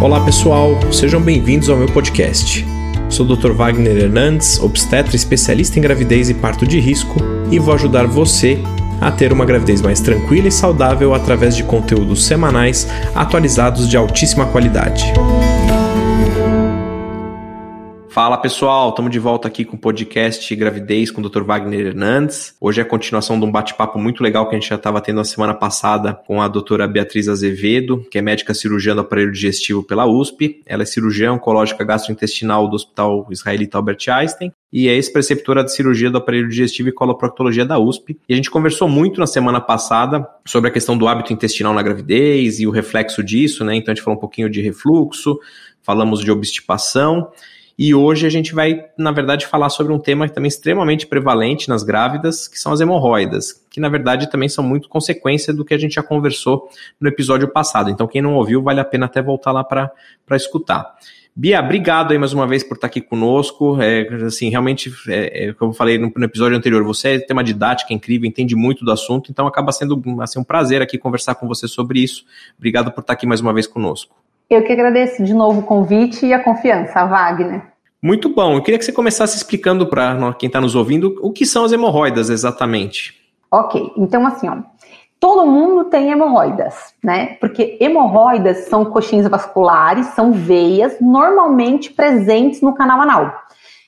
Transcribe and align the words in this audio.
Olá 0.00 0.20
pessoal, 0.20 0.78
sejam 0.92 1.20
bem-vindos 1.20 1.68
ao 1.68 1.76
meu 1.76 1.88
podcast. 1.88 2.64
Sou 3.10 3.26
o 3.26 3.36
Dr. 3.36 3.50
Wagner 3.50 3.96
Hernandes, 3.96 4.60
obstetra 4.60 5.16
especialista 5.16 5.76
em 5.76 5.82
gravidez 5.82 6.30
e 6.30 6.34
parto 6.34 6.64
de 6.64 6.78
risco, 6.78 7.16
e 7.50 7.58
vou 7.58 7.74
ajudar 7.74 8.06
você 8.06 8.62
a 9.00 9.10
ter 9.10 9.32
uma 9.32 9.44
gravidez 9.44 9.82
mais 9.82 10.00
tranquila 10.00 10.46
e 10.46 10.52
saudável 10.52 11.14
através 11.14 11.56
de 11.56 11.64
conteúdos 11.64 12.24
semanais 12.26 12.86
atualizados 13.12 13.88
de 13.88 13.96
altíssima 13.96 14.46
qualidade. 14.46 15.04
Fala 18.18 18.36
pessoal, 18.36 18.88
estamos 18.88 19.12
de 19.12 19.18
volta 19.20 19.46
aqui 19.46 19.64
com 19.64 19.76
o 19.76 19.78
podcast 19.78 20.56
Gravidez 20.56 21.08
com 21.08 21.20
o 21.20 21.28
Dr. 21.28 21.44
Wagner 21.44 21.86
Hernandes. 21.86 22.52
Hoje 22.60 22.80
é 22.80 22.82
a 22.82 22.84
continuação 22.84 23.38
de 23.38 23.46
um 23.46 23.52
bate-papo 23.52 23.96
muito 23.96 24.24
legal 24.24 24.48
que 24.48 24.56
a 24.56 24.58
gente 24.58 24.68
já 24.68 24.74
estava 24.74 25.00
tendo 25.00 25.18
na 25.18 25.24
semana 25.24 25.54
passada 25.54 26.12
com 26.12 26.42
a 26.42 26.48
doutora 26.48 26.88
Beatriz 26.88 27.28
Azevedo, 27.28 28.04
que 28.10 28.18
é 28.18 28.20
médica 28.20 28.52
cirurgiã 28.54 28.92
do 28.96 29.02
aparelho 29.02 29.30
digestivo 29.30 29.84
pela 29.84 30.04
USP. 30.04 30.60
Ela 30.66 30.82
é 30.82 30.84
cirurgiã 30.84 31.34
oncológica 31.34 31.84
gastrointestinal 31.84 32.66
do 32.68 32.74
Hospital 32.74 33.24
Israelita 33.30 33.78
Albert 33.78 34.08
Einstein 34.08 34.52
e 34.72 34.88
é 34.88 34.94
ex-preceptora 34.94 35.62
de 35.62 35.72
cirurgia 35.72 36.10
do 36.10 36.18
aparelho 36.18 36.48
digestivo 36.48 36.88
e 36.88 36.92
coloproctologia 36.92 37.64
da 37.64 37.78
USP. 37.78 38.18
E 38.28 38.32
a 38.32 38.36
gente 38.36 38.50
conversou 38.50 38.88
muito 38.88 39.20
na 39.20 39.28
semana 39.28 39.60
passada 39.60 40.28
sobre 40.44 40.70
a 40.70 40.72
questão 40.72 40.98
do 40.98 41.06
hábito 41.06 41.32
intestinal 41.32 41.72
na 41.72 41.82
gravidez 41.84 42.58
e 42.58 42.66
o 42.66 42.72
reflexo 42.72 43.22
disso, 43.22 43.64
né? 43.64 43.76
Então 43.76 43.92
a 43.92 43.94
gente 43.94 44.02
falou 44.02 44.16
um 44.16 44.20
pouquinho 44.20 44.50
de 44.50 44.60
refluxo, 44.60 45.38
falamos 45.84 46.18
de 46.18 46.32
obstipação 46.32 47.30
e 47.78 47.94
hoje 47.94 48.26
a 48.26 48.28
gente 48.28 48.52
vai, 48.52 48.86
na 48.98 49.12
verdade, 49.12 49.46
falar 49.46 49.68
sobre 49.68 49.92
um 49.92 50.00
tema 50.00 50.28
também 50.28 50.48
extremamente 50.48 51.06
prevalente 51.06 51.68
nas 51.68 51.84
grávidas, 51.84 52.48
que 52.48 52.58
são 52.58 52.72
as 52.72 52.80
hemorroidas, 52.80 53.64
que 53.70 53.78
na 53.78 53.88
verdade 53.88 54.28
também 54.28 54.48
são 54.48 54.64
muito 54.64 54.88
consequência 54.88 55.54
do 55.54 55.64
que 55.64 55.72
a 55.72 55.78
gente 55.78 55.94
já 55.94 56.02
conversou 56.02 56.68
no 57.00 57.08
episódio 57.08 57.46
passado. 57.46 57.88
Então, 57.88 58.08
quem 58.08 58.20
não 58.20 58.34
ouviu, 58.34 58.60
vale 58.60 58.80
a 58.80 58.84
pena 58.84 59.06
até 59.06 59.22
voltar 59.22 59.52
lá 59.52 59.62
para 59.62 59.92
escutar. 60.32 60.96
Bia, 61.36 61.60
obrigado 61.60 62.10
aí 62.10 62.18
mais 62.18 62.32
uma 62.32 62.48
vez 62.48 62.64
por 62.64 62.74
estar 62.74 62.88
aqui 62.88 63.00
conosco. 63.00 63.80
É, 63.80 64.08
assim, 64.24 64.50
realmente, 64.50 64.92
é, 65.06 65.50
é, 65.50 65.52
como 65.52 65.70
eu 65.70 65.74
falei 65.76 65.96
no, 65.96 66.12
no, 66.16 66.24
episódio 66.24 66.58
anterior, 66.58 66.82
você 66.82 67.20
tem 67.20 67.32
uma 67.32 67.44
didática 67.44 67.94
incrível, 67.94 68.28
entende 68.28 68.56
muito 68.56 68.84
do 68.84 68.90
assunto, 68.90 69.30
então 69.30 69.46
acaba 69.46 69.70
sendo 69.70 70.02
assim, 70.20 70.40
um 70.40 70.44
prazer 70.44 70.82
aqui 70.82 70.98
conversar 70.98 71.36
com 71.36 71.46
você 71.46 71.68
sobre 71.68 72.00
isso. 72.00 72.24
Obrigado 72.56 72.90
por 72.90 73.02
estar 73.02 73.12
aqui 73.12 73.24
mais 73.24 73.40
uma 73.40 73.54
vez 73.54 73.68
conosco. 73.68 74.16
Eu 74.50 74.64
que 74.64 74.72
agradeço 74.72 75.22
de 75.22 75.34
novo 75.34 75.60
o 75.60 75.62
convite 75.62 76.24
e 76.24 76.32
a 76.32 76.42
confiança, 76.42 77.04
Wagner. 77.04 77.62
Muito 78.02 78.30
bom. 78.30 78.54
Eu 78.54 78.62
queria 78.62 78.78
que 78.78 78.84
você 78.84 78.92
começasse 78.92 79.36
explicando 79.36 79.86
para 79.86 80.32
quem 80.38 80.46
está 80.46 80.58
nos 80.58 80.74
ouvindo 80.74 81.18
o 81.20 81.30
que 81.30 81.44
são 81.44 81.64
as 81.64 81.72
hemorroidas 81.72 82.30
exatamente. 82.30 83.14
Ok, 83.50 83.92
então 83.96 84.26
assim, 84.26 84.48
ó, 84.48 84.56
todo 85.20 85.46
mundo 85.46 85.84
tem 85.84 86.10
hemorroidas, 86.10 86.94
né? 87.04 87.36
Porque 87.40 87.76
hemorroidas 87.78 88.68
são 88.68 88.86
coxins 88.86 89.28
vasculares, 89.28 90.06
são 90.08 90.32
veias 90.32 90.96
normalmente 90.98 91.92
presentes 91.92 92.62
no 92.62 92.74
canal 92.74 93.02
anal. 93.02 93.34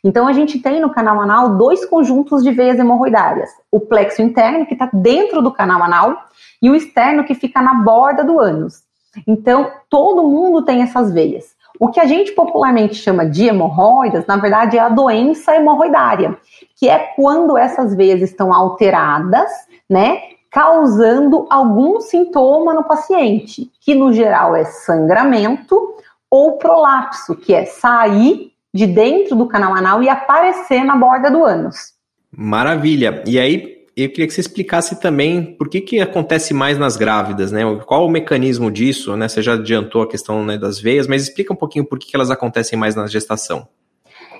Então 0.04 0.28
a 0.28 0.32
gente 0.34 0.58
tem 0.58 0.78
no 0.78 0.90
canal 0.90 1.20
anal 1.20 1.56
dois 1.56 1.86
conjuntos 1.86 2.42
de 2.42 2.50
veias 2.50 2.78
hemorroidárias: 2.78 3.48
o 3.70 3.80
plexo 3.80 4.20
interno, 4.20 4.66
que 4.66 4.74
está 4.74 4.90
dentro 4.92 5.40
do 5.40 5.52
canal 5.52 5.82
anal, 5.82 6.16
e 6.60 6.68
o 6.68 6.74
externo, 6.74 7.24
que 7.24 7.34
fica 7.34 7.62
na 7.62 7.74
borda 7.74 8.22
do 8.22 8.38
ânus. 8.38 8.89
Então, 9.26 9.70
todo 9.88 10.26
mundo 10.26 10.64
tem 10.64 10.82
essas 10.82 11.12
veias. 11.12 11.54
O 11.78 11.88
que 11.88 11.98
a 11.98 12.04
gente 12.04 12.32
popularmente 12.32 12.94
chama 12.94 13.24
de 13.24 13.46
hemorroidas, 13.46 14.26
na 14.26 14.36
verdade, 14.36 14.76
é 14.76 14.80
a 14.80 14.88
doença 14.88 15.56
hemorroidária, 15.56 16.36
que 16.76 16.88
é 16.88 16.98
quando 17.16 17.56
essas 17.56 17.94
veias 17.94 18.20
estão 18.20 18.52
alteradas, 18.52 19.50
né, 19.88 20.20
causando 20.50 21.46
algum 21.48 22.00
sintoma 22.00 22.74
no 22.74 22.84
paciente, 22.84 23.70
que 23.80 23.94
no 23.94 24.12
geral 24.12 24.54
é 24.54 24.64
sangramento 24.64 25.94
ou 26.28 26.58
prolapso, 26.58 27.36
que 27.36 27.54
é 27.54 27.64
sair 27.64 28.52
de 28.72 28.86
dentro 28.86 29.34
do 29.34 29.46
canal 29.46 29.74
anal 29.74 30.02
e 30.02 30.08
aparecer 30.08 30.84
na 30.84 30.96
borda 30.96 31.30
do 31.30 31.44
ânus. 31.44 31.94
Maravilha. 32.30 33.22
E 33.26 33.38
aí, 33.38 33.79
eu 34.04 34.10
queria 34.10 34.26
que 34.26 34.32
você 34.32 34.40
explicasse 34.40 35.00
também 35.00 35.56
por 35.56 35.68
que, 35.68 35.80
que 35.80 36.00
acontece 36.00 36.54
mais 36.54 36.78
nas 36.78 36.96
grávidas, 36.96 37.50
né? 37.52 37.62
Qual 37.86 38.06
o 38.06 38.10
mecanismo 38.10 38.70
disso, 38.70 39.16
né? 39.16 39.28
Você 39.28 39.42
já 39.42 39.54
adiantou 39.54 40.02
a 40.02 40.08
questão 40.08 40.44
né, 40.44 40.56
das 40.56 40.80
veias, 40.80 41.06
mas 41.06 41.22
explica 41.22 41.52
um 41.52 41.56
pouquinho 41.56 41.84
por 41.84 41.98
que, 41.98 42.08
que 42.08 42.16
elas 42.16 42.30
acontecem 42.30 42.78
mais 42.78 42.94
na 42.94 43.06
gestação. 43.06 43.66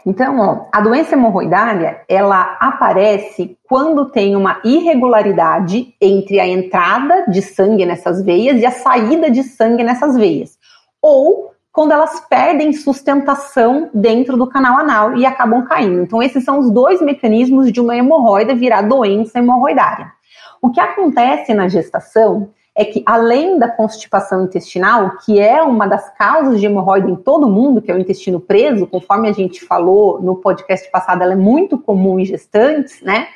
Então, 0.06 0.38
ó, 0.38 0.66
a 0.72 0.80
doença 0.80 1.14
hemorroidária, 1.14 2.02
ela 2.08 2.56
aparece 2.60 3.56
quando 3.68 4.10
tem 4.10 4.34
uma 4.34 4.60
irregularidade 4.64 5.94
entre 6.00 6.40
a 6.40 6.46
entrada 6.46 7.26
de 7.28 7.42
sangue 7.42 7.84
nessas 7.84 8.22
veias 8.24 8.60
e 8.60 8.64
a 8.64 8.70
saída 8.70 9.30
de 9.30 9.42
sangue 9.42 9.84
nessas 9.84 10.16
veias. 10.16 10.58
Ou 11.02 11.49
quando 11.72 11.92
elas 11.92 12.20
perdem 12.28 12.72
sustentação 12.72 13.90
dentro 13.94 14.36
do 14.36 14.48
canal 14.48 14.78
anal 14.78 15.16
e 15.16 15.24
acabam 15.24 15.64
caindo. 15.64 16.02
Então, 16.02 16.22
esses 16.22 16.44
são 16.44 16.58
os 16.58 16.70
dois 16.70 17.00
mecanismos 17.00 17.72
de 17.72 17.80
uma 17.80 17.96
hemorroida 17.96 18.54
virar 18.54 18.82
doença 18.82 19.38
hemorroidária. 19.38 20.12
O 20.60 20.70
que 20.70 20.80
acontece 20.80 21.54
na 21.54 21.68
gestação 21.68 22.50
é 22.74 22.84
que, 22.84 23.02
além 23.06 23.58
da 23.58 23.68
constipação 23.68 24.44
intestinal, 24.44 25.16
que 25.18 25.38
é 25.38 25.62
uma 25.62 25.86
das 25.86 26.12
causas 26.16 26.60
de 26.60 26.66
hemorroida 26.66 27.10
em 27.10 27.16
todo 27.16 27.48
mundo, 27.48 27.80
que 27.82 27.90
é 27.90 27.94
o 27.94 27.98
intestino 27.98 28.40
preso, 28.40 28.86
conforme 28.86 29.28
a 29.28 29.32
gente 29.32 29.64
falou 29.64 30.20
no 30.20 30.36
podcast 30.36 30.90
passado, 30.90 31.22
ela 31.22 31.32
é 31.32 31.36
muito 31.36 31.78
comum 31.78 32.18
em 32.18 32.24
gestantes, 32.24 33.00
né? 33.02 33.28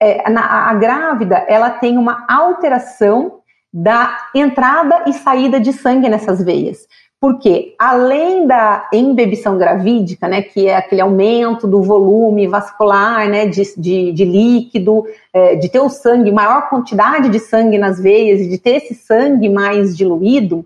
É, 0.00 0.30
na, 0.30 0.68
a 0.68 0.74
grávida, 0.74 1.36
ela 1.48 1.70
tem 1.70 1.98
uma 1.98 2.24
alteração 2.28 3.40
da 3.72 4.16
entrada 4.34 5.04
e 5.06 5.12
saída 5.12 5.60
de 5.60 5.72
sangue 5.72 6.08
nessas 6.08 6.42
veias. 6.42 6.86
Porque 7.20 7.74
além 7.76 8.46
da 8.46 8.88
embebição 8.92 9.58
gravídica, 9.58 10.28
né, 10.28 10.40
que 10.40 10.68
é 10.68 10.76
aquele 10.76 11.00
aumento 11.00 11.66
do 11.66 11.82
volume 11.82 12.46
vascular, 12.46 13.28
né, 13.28 13.44
de, 13.44 13.62
de, 13.76 14.12
de 14.12 14.24
líquido, 14.24 15.04
é, 15.32 15.56
de 15.56 15.68
ter 15.68 15.80
o 15.80 15.88
sangue, 15.88 16.30
maior 16.30 16.68
quantidade 16.68 17.28
de 17.28 17.40
sangue 17.40 17.76
nas 17.76 18.00
veias 18.00 18.40
e 18.40 18.48
de 18.48 18.56
ter 18.56 18.76
esse 18.76 18.94
sangue 18.94 19.48
mais 19.48 19.96
diluído, 19.96 20.64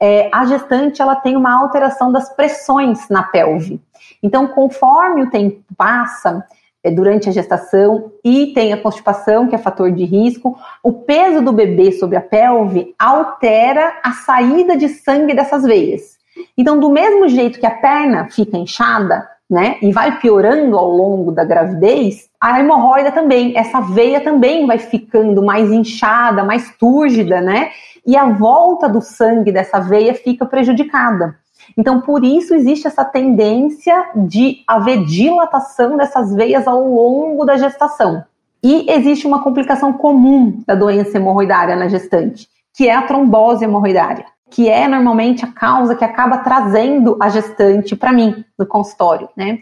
é, 0.00 0.28
a 0.32 0.44
gestante 0.44 1.00
ela 1.00 1.14
tem 1.14 1.36
uma 1.36 1.56
alteração 1.62 2.10
das 2.10 2.34
pressões 2.34 3.08
na 3.08 3.22
pelve. 3.22 3.80
Então, 4.20 4.48
conforme 4.48 5.22
o 5.22 5.30
tempo 5.30 5.62
passa, 5.76 6.44
durante 6.90 7.28
a 7.28 7.32
gestação 7.32 8.12
e 8.24 8.48
tem 8.54 8.72
a 8.72 8.80
constipação, 8.80 9.46
que 9.46 9.54
é 9.54 9.58
fator 9.58 9.90
de 9.92 10.04
risco. 10.04 10.56
O 10.82 10.92
peso 10.92 11.40
do 11.40 11.52
bebê 11.52 11.92
sobre 11.92 12.16
a 12.16 12.20
pelve 12.20 12.94
altera 12.98 14.00
a 14.02 14.12
saída 14.12 14.76
de 14.76 14.88
sangue 14.88 15.34
dessas 15.34 15.62
veias. 15.62 16.18
Então, 16.56 16.78
do 16.80 16.90
mesmo 16.90 17.28
jeito 17.28 17.60
que 17.60 17.66
a 17.66 17.70
perna 17.70 18.28
fica 18.30 18.56
inchada, 18.56 19.28
né, 19.48 19.76
e 19.82 19.92
vai 19.92 20.18
piorando 20.18 20.78
ao 20.78 20.88
longo 20.88 21.30
da 21.30 21.44
gravidez, 21.44 22.30
a 22.40 22.58
hemorroida 22.58 23.12
também, 23.12 23.56
essa 23.56 23.80
veia 23.80 24.20
também 24.22 24.66
vai 24.66 24.78
ficando 24.78 25.42
mais 25.42 25.70
inchada, 25.70 26.42
mais 26.42 26.74
túrgida, 26.78 27.40
né? 27.42 27.70
E 28.04 28.16
a 28.16 28.24
volta 28.30 28.88
do 28.88 29.02
sangue 29.02 29.52
dessa 29.52 29.78
veia 29.78 30.14
fica 30.14 30.46
prejudicada. 30.46 31.36
Então, 31.76 32.00
por 32.00 32.24
isso 32.24 32.54
existe 32.54 32.86
essa 32.86 33.04
tendência 33.04 34.10
de 34.14 34.62
haver 34.66 35.04
dilatação 35.04 35.96
dessas 35.96 36.34
veias 36.34 36.66
ao 36.66 36.82
longo 36.82 37.44
da 37.44 37.56
gestação. 37.56 38.24
E 38.62 38.90
existe 38.90 39.26
uma 39.26 39.42
complicação 39.42 39.92
comum 39.92 40.62
da 40.66 40.74
doença 40.74 41.16
hemorroidária 41.16 41.74
na 41.74 41.88
gestante, 41.88 42.48
que 42.74 42.88
é 42.88 42.94
a 42.94 43.02
trombose 43.02 43.64
hemorroidária, 43.64 44.24
que 44.50 44.68
é 44.68 44.86
normalmente 44.86 45.44
a 45.44 45.52
causa 45.52 45.96
que 45.96 46.04
acaba 46.04 46.38
trazendo 46.38 47.16
a 47.20 47.28
gestante 47.28 47.96
para 47.96 48.12
mim 48.12 48.44
no 48.56 48.66
consultório, 48.66 49.28
né? 49.36 49.58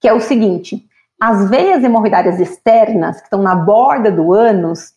Que 0.00 0.06
é 0.06 0.12
o 0.12 0.20
seguinte: 0.20 0.86
as 1.20 1.48
veias 1.48 1.82
hemorroidárias 1.82 2.38
externas, 2.38 3.18
que 3.18 3.24
estão 3.24 3.42
na 3.42 3.54
borda 3.54 4.10
do 4.12 4.32
ânus, 4.32 4.92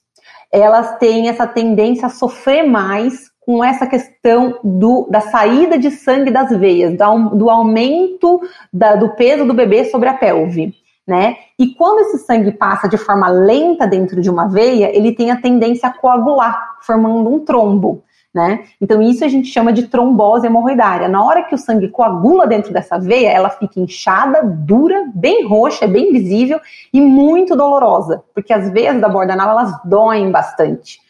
elas 0.52 0.98
têm 0.98 1.30
essa 1.30 1.48
tendência 1.48 2.08
a 2.08 2.10
sofrer 2.10 2.64
mais 2.64 3.32
com 3.48 3.64
essa 3.64 3.88
questão 3.88 4.60
do, 4.62 5.08
da 5.10 5.22
saída 5.22 5.80
de 5.80 5.90
sangue 5.90 6.30
das 6.30 6.50
veias, 6.50 6.94
do 7.34 7.50
aumento 7.50 8.42
da, 8.74 8.98
do 8.98 9.16
peso 9.16 9.46
do 9.46 9.54
bebê 9.54 9.86
sobre 9.86 10.10
a 10.10 10.14
pelve. 10.14 10.76
Né? 11.08 11.38
E 11.58 11.68
quando 11.68 12.02
esse 12.02 12.26
sangue 12.26 12.52
passa 12.52 12.90
de 12.90 12.98
forma 12.98 13.30
lenta 13.30 13.88
dentro 13.88 14.20
de 14.20 14.30
uma 14.30 14.50
veia, 14.50 14.94
ele 14.94 15.14
tem 15.14 15.32
a 15.32 15.40
tendência 15.40 15.88
a 15.88 15.94
coagular, 15.94 16.76
formando 16.82 17.34
um 17.34 17.40
trombo. 17.40 18.04
Né? 18.36 18.66
Então, 18.82 19.02
isso 19.02 19.24
a 19.24 19.30
gente 19.30 19.48
chama 19.48 19.72
de 19.72 19.88
trombose 19.88 20.46
hemorroidária. 20.46 21.08
Na 21.08 21.24
hora 21.24 21.44
que 21.44 21.56
o 21.56 21.58
sangue 21.58 21.88
coagula 21.88 22.46
dentro 22.46 22.74
dessa 22.74 23.00
veia, 23.00 23.30
ela 23.30 23.50
fica 23.50 23.80
inchada, 23.80 24.44
dura, 24.44 25.06
bem 25.16 25.48
roxa, 25.48 25.88
bem 25.88 26.12
visível 26.12 26.60
e 26.92 27.00
muito 27.00 27.56
dolorosa, 27.56 28.22
porque 28.36 28.52
as 28.52 28.70
veias 28.70 29.00
da 29.00 29.08
borda 29.08 29.32
anal 29.32 29.52
elas 29.52 29.72
doem 29.86 30.30
bastante. 30.30 31.07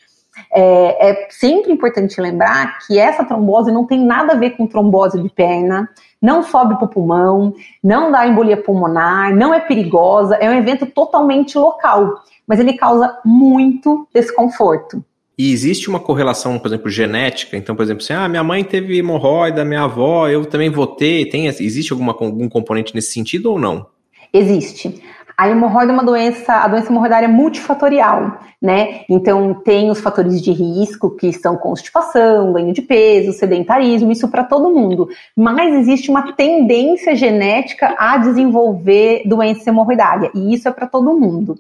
É, 0.52 1.10
é, 1.10 1.28
sempre 1.30 1.72
importante 1.72 2.20
lembrar 2.20 2.80
que 2.80 2.98
essa 2.98 3.24
trombose 3.24 3.72
não 3.72 3.86
tem 3.86 4.04
nada 4.04 4.34
a 4.34 4.36
ver 4.36 4.52
com 4.52 4.68
trombose 4.68 5.22
de 5.22 5.30
perna, 5.30 5.90
não 6.22 6.44
sobe 6.44 6.76
para 6.76 6.86
o 6.86 6.90
pulmão, 6.90 7.54
não 7.84 8.12
dá 8.12 8.28
embolia 8.28 8.58
pulmonar, 8.58 9.36
não 9.36 9.54
é 9.54 9.60
perigosa, 9.60 10.36
é 10.36 10.50
um 10.50 10.54
evento 10.54 10.86
totalmente 10.86 11.58
local, 11.58 12.24
mas 12.48 12.60
ele 12.60 12.74
causa 12.74 13.20
muito 13.24 14.08
desconforto. 14.14 15.04
E 15.38 15.52
existe 15.52 15.88
uma 15.88 16.00
correlação, 16.00 16.58
por 16.58 16.68
exemplo, 16.68 16.90
genética? 16.90 17.56
Então, 17.56 17.76
por 17.76 17.84
exemplo, 17.84 18.04
assim, 18.04 18.14
ah, 18.14 18.28
minha 18.28 18.44
mãe 18.44 18.64
teve 18.64 18.98
hemorroida, 18.98 19.64
minha 19.64 19.84
avó, 19.84 20.28
eu 20.28 20.44
também 20.48 20.68
vou 20.68 20.88
ter. 20.88 21.30
Tem, 21.30 21.46
existe 21.46 21.94
alguma, 21.94 22.12
algum 22.12 22.50
componente 22.50 22.96
nesse 22.96 23.14
sentido 23.14 23.52
ou 23.52 23.60
não? 23.60 23.86
Existe. 24.34 25.00
A 25.38 25.48
hemorroida 25.48 25.92
é 25.92 25.94
uma 25.94 26.04
doença, 26.04 26.52
a 26.52 26.68
doença 26.68 26.90
hemorroidária 26.92 27.28
é 27.28 27.30
multifatorial, 27.30 28.40
né? 28.60 29.02
Então 29.08 29.54
tem 29.54 29.92
os 29.92 30.00
fatores 30.00 30.42
de 30.42 30.52
risco 30.52 31.12
que 31.12 31.32
são 31.32 31.56
constipação, 31.56 32.54
ganho 32.54 32.74
de 32.74 32.82
peso, 32.82 33.32
sedentarismo, 33.34 34.12
isso 34.12 34.28
para 34.30 34.44
todo 34.44 34.74
mundo. 34.74 35.08
Mas 35.36 35.76
existe 35.76 36.10
uma 36.10 36.34
tendência 36.34 37.16
genética 37.16 37.96
a 38.00 38.18
desenvolver 38.18 39.22
doença 39.28 39.70
hemorroidária 39.70 40.32
e 40.34 40.56
isso 40.56 40.68
é 40.68 40.72
para 40.72 40.88
todo 40.88 41.16
mundo. 41.16 41.56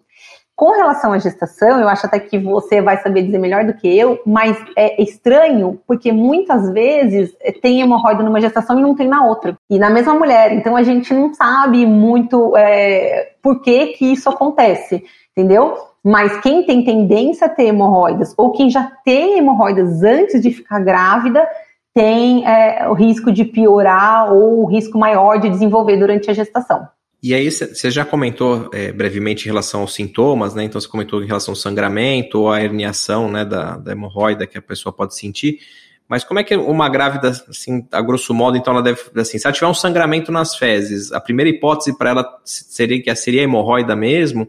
Com 0.58 0.72
relação 0.72 1.14
à 1.14 1.20
gestação, 1.20 1.80
eu 1.80 1.88
acho 1.88 2.08
até 2.08 2.20
que 2.20 2.40
você 2.40 2.82
vai 2.82 2.98
saber 2.98 3.22
dizer 3.22 3.38
melhor 3.38 3.64
do 3.64 3.76
que 3.76 3.88
eu, 3.96 4.20
mas 4.26 4.58
é 4.76 5.00
estranho 5.00 5.80
porque 5.86 6.12
muitas 6.12 6.72
vezes 6.74 7.32
eh, 7.42 7.52
tem 7.52 7.80
hemorroida 7.80 8.24
numa 8.24 8.42
gestação 8.42 8.80
e 8.80 8.82
não 8.82 8.96
tem 8.96 9.08
na 9.08 9.24
outra. 9.24 9.56
E 9.70 9.78
na 9.78 9.92
mesma 9.92 10.16
mulher. 10.16 10.52
Então 10.54 10.76
a 10.76 10.82
gente 10.82 11.14
não 11.14 11.32
sabe 11.32 11.86
muito 11.86 12.58
é, 12.58 13.34
por 13.40 13.62
que, 13.62 13.90
que 13.90 14.12
isso 14.12 14.28
acontece, 14.30 15.04
entendeu? 15.32 15.76
Mas 16.04 16.42
quem 16.42 16.64
tem 16.64 16.84
tendência 16.84 17.46
a 17.46 17.50
ter 17.50 17.66
hemorroidas 17.66 18.34
ou 18.36 18.52
quem 18.52 18.68
já 18.68 18.92
tem 19.06 19.38
hemorroidas 19.38 20.02
antes 20.02 20.42
de 20.42 20.50
ficar 20.50 20.80
grávida 20.80 21.48
tem 21.94 22.48
é, 22.48 22.90
o 22.90 22.94
risco 22.94 23.32
de 23.32 23.46
piorar 23.46 24.34
ou 24.34 24.64
o 24.64 24.66
risco 24.66 24.98
maior 24.98 25.40
de 25.40 25.52
desenvolver 25.52 25.98
durante 25.98 26.32
a 26.32 26.34
gestação. 26.34 26.88
E 27.22 27.34
aí 27.34 27.50
você 27.50 27.90
já 27.90 28.06
comentou 28.06 28.70
é, 28.72 28.92
brevemente 28.92 29.46
em 29.46 29.48
relação 29.48 29.82
aos 29.82 29.96
sintomas, 29.96 30.54
né? 30.54 30.64
Então 30.64 30.80
você 30.80 30.88
comentou 30.88 31.24
em 31.24 31.26
relação 31.26 31.54
ao 31.54 31.56
sangramento 31.56 32.42
ou 32.42 32.52
a 32.52 32.62
herniação, 32.62 33.32
né, 33.32 33.44
da, 33.44 33.78
da 33.78 33.92
hemorroida 33.92 34.46
que 34.46 34.58
a 34.58 34.62
pessoa 34.62 34.94
pode 34.94 35.16
sentir. 35.16 35.60
Mas 36.08 36.24
como 36.24 36.40
é 36.40 36.44
que 36.44 36.56
uma 36.56 36.88
grávida, 36.88 37.30
assim, 37.50 37.86
a 37.92 38.02
grosso 38.02 38.34
modo, 38.34 38.58
então 38.58 38.74
ela 38.74 38.82
deve, 38.82 39.00
assim, 39.18 39.38
se 39.38 39.46
ela 39.46 39.54
tiver 39.54 39.68
um 39.68 39.74
sangramento 39.74 40.32
nas 40.32 40.56
fezes, 40.56 41.12
a 41.12 41.20
primeira 41.20 41.50
hipótese 41.50 41.98
para 41.98 42.12
ela 42.12 42.40
seria 42.46 43.02
que 43.02 43.14
seria 43.16 43.44
hemorroida 43.44 43.96
mesmo, 43.96 44.48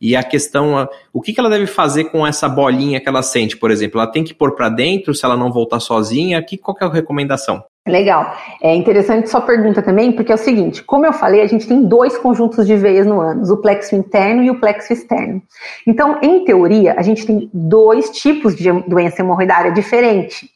e 0.00 0.14
a 0.14 0.22
questão, 0.22 0.86
o 1.12 1.22
que, 1.22 1.32
que 1.32 1.40
ela 1.40 1.48
deve 1.48 1.66
fazer 1.66 2.04
com 2.04 2.26
essa 2.26 2.48
bolinha 2.48 3.00
que 3.00 3.08
ela 3.08 3.22
sente, 3.22 3.56
por 3.56 3.70
exemplo? 3.70 4.00
Ela 4.00 4.10
tem 4.10 4.22
que 4.22 4.34
pôr 4.34 4.54
para 4.54 4.68
dentro 4.68 5.14
se 5.14 5.24
ela 5.24 5.36
não 5.36 5.50
voltar 5.50 5.80
sozinha? 5.80 6.42
Que, 6.42 6.58
qual 6.58 6.74
que 6.74 6.84
é 6.84 6.86
a 6.86 6.90
recomendação? 6.90 7.64
Legal. 7.86 8.36
É 8.62 8.74
interessante 8.74 9.30
sua 9.30 9.40
pergunta 9.40 9.82
também, 9.82 10.12
porque 10.12 10.30
é 10.30 10.34
o 10.34 10.38
seguinte: 10.38 10.82
como 10.82 11.06
eu 11.06 11.12
falei, 11.12 11.40
a 11.40 11.46
gente 11.46 11.66
tem 11.66 11.82
dois 11.82 12.18
conjuntos 12.18 12.66
de 12.66 12.76
veias 12.76 13.06
no 13.06 13.20
ânus, 13.20 13.50
o 13.50 13.56
plexo 13.56 13.96
interno 13.96 14.42
e 14.42 14.50
o 14.50 14.60
plexo 14.60 14.92
externo. 14.92 15.42
Então, 15.86 16.18
em 16.22 16.44
teoria, 16.44 16.94
a 16.98 17.02
gente 17.02 17.26
tem 17.26 17.50
dois 17.52 18.10
tipos 18.10 18.54
de 18.54 18.70
doença 18.82 19.22
hemorroidária 19.22 19.72
diferente. 19.72 20.50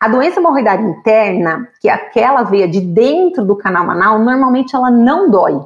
A 0.00 0.08
doença 0.08 0.40
hemorroidária 0.40 0.82
interna, 0.82 1.68
que 1.78 1.86
é 1.86 1.92
aquela 1.92 2.42
veia 2.42 2.66
de 2.66 2.80
dentro 2.80 3.44
do 3.44 3.54
canal 3.54 3.90
anal, 3.90 4.18
normalmente 4.18 4.74
ela 4.74 4.90
não 4.90 5.30
dói. 5.30 5.60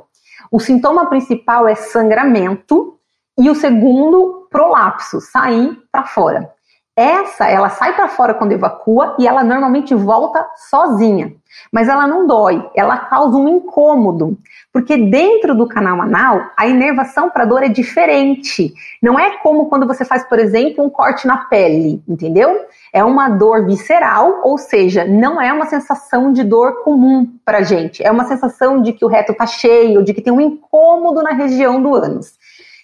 O 0.51 0.59
sintoma 0.59 1.07
principal 1.07 1.69
é 1.69 1.77
sangramento 1.77 2.99
e 3.39 3.49
o 3.49 3.55
segundo, 3.55 4.49
prolapso, 4.51 5.21
sair 5.21 5.79
para 5.93 6.05
fora. 6.05 6.51
Essa, 6.97 7.49
ela 7.49 7.71
sai 7.71 7.97
para 7.97 8.07
fora 8.07 8.35
quando 8.35 8.53
evacua 8.53 9.17
e 9.19 9.27
ela 9.27 9.43
normalmente 9.43 9.93
volta 9.97 10.47
sozinha. 10.71 11.33
Mas 11.73 11.89
ela 11.89 12.07
não 12.07 12.27
dói, 12.27 12.69
ela 12.75 12.97
causa 12.97 13.37
um 13.37 13.49
incômodo, 13.49 14.39
porque 14.73 14.97
dentro 14.97 15.57
do 15.57 15.67
canal 15.67 16.01
anal 16.01 16.51
a 16.57 16.67
inervação 16.67 17.31
para 17.31 17.45
dor 17.45 17.65
é 17.65 17.69
diferente. 17.69 18.73
Não 19.03 19.19
é 19.19 19.39
como 19.39 19.67
quando 19.67 19.87
você 19.87 20.05
faz, 20.05 20.25
por 20.25 20.39
exemplo, 20.39 20.85
um 20.85 20.91
corte 20.91 21.27
na 21.27 21.37
pele, 21.37 22.03
entendeu? 22.09 22.65
É 22.93 23.03
uma 23.03 23.29
dor 23.29 23.67
visceral, 23.67 24.41
ou 24.45 24.57
seja, 24.57 25.05
não 25.05 25.41
é 25.41 25.53
uma 25.53 25.67
sensação 25.67 26.33
de 26.33 26.45
dor 26.45 26.85
comum 26.85 27.29
para 27.45 27.63
gente. 27.63 28.05
É 28.05 28.11
uma 28.11 28.25
sensação 28.25 28.81
de 28.81 28.93
que 28.93 29.05
o 29.05 29.09
reto 29.09 29.33
está 29.33 29.47
cheio, 29.47 30.03
de 30.05 30.15
que 30.15 30.23
tem 30.23 30.33
um 30.33 30.41
incômodo 30.41 31.23
na 31.23 31.33
região 31.33 31.83
do 31.83 31.95
ânus. 31.95 32.35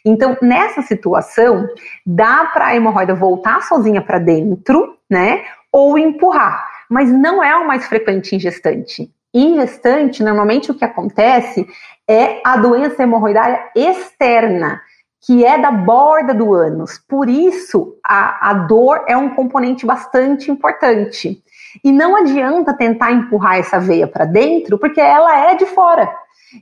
Então, 0.05 0.37
nessa 0.41 0.83
situação, 0.83 1.69
dá 2.07 2.47
para 2.47 2.67
a 2.67 2.77
hemorroida 2.77 3.15
voltar 3.15 3.63
sozinha 3.63 4.01
para 4.01 4.19
dentro, 4.19 4.97
né? 5.09 5.45
Ou 5.73 5.99
empurrar. 5.99 6.67
Mas 6.89 7.11
não 7.11 7.43
é 7.43 7.55
o 7.57 7.67
mais 7.67 7.87
frequente 7.87 8.35
em 8.35 8.41
gestante. 8.41 9.11
Em 9.33 9.55
gestante, 9.55 10.23
normalmente 10.23 10.71
o 10.71 10.75
que 10.75 10.85
acontece 10.85 11.67
é 12.09 12.41
a 12.45 12.57
doença 12.57 13.03
hemorroidária 13.03 13.61
externa, 13.77 14.81
que 15.25 15.45
é 15.45 15.57
da 15.57 15.71
borda 15.71 16.35
do 16.35 16.53
ânus. 16.53 16.99
Por 17.09 17.29
isso, 17.29 17.97
a, 18.05 18.51
a 18.51 18.55
dor 18.55 19.05
é 19.07 19.17
um 19.17 19.35
componente 19.35 19.87
bastante 19.87 20.51
importante. 20.51 21.41
E 21.85 21.93
não 21.93 22.17
adianta 22.17 22.77
tentar 22.77 23.13
empurrar 23.13 23.59
essa 23.59 23.79
veia 23.79 24.09
para 24.09 24.25
dentro, 24.25 24.77
porque 24.79 25.01
ela 25.01 25.51
é 25.51 25.55
de 25.55 25.67
fora. 25.67 26.13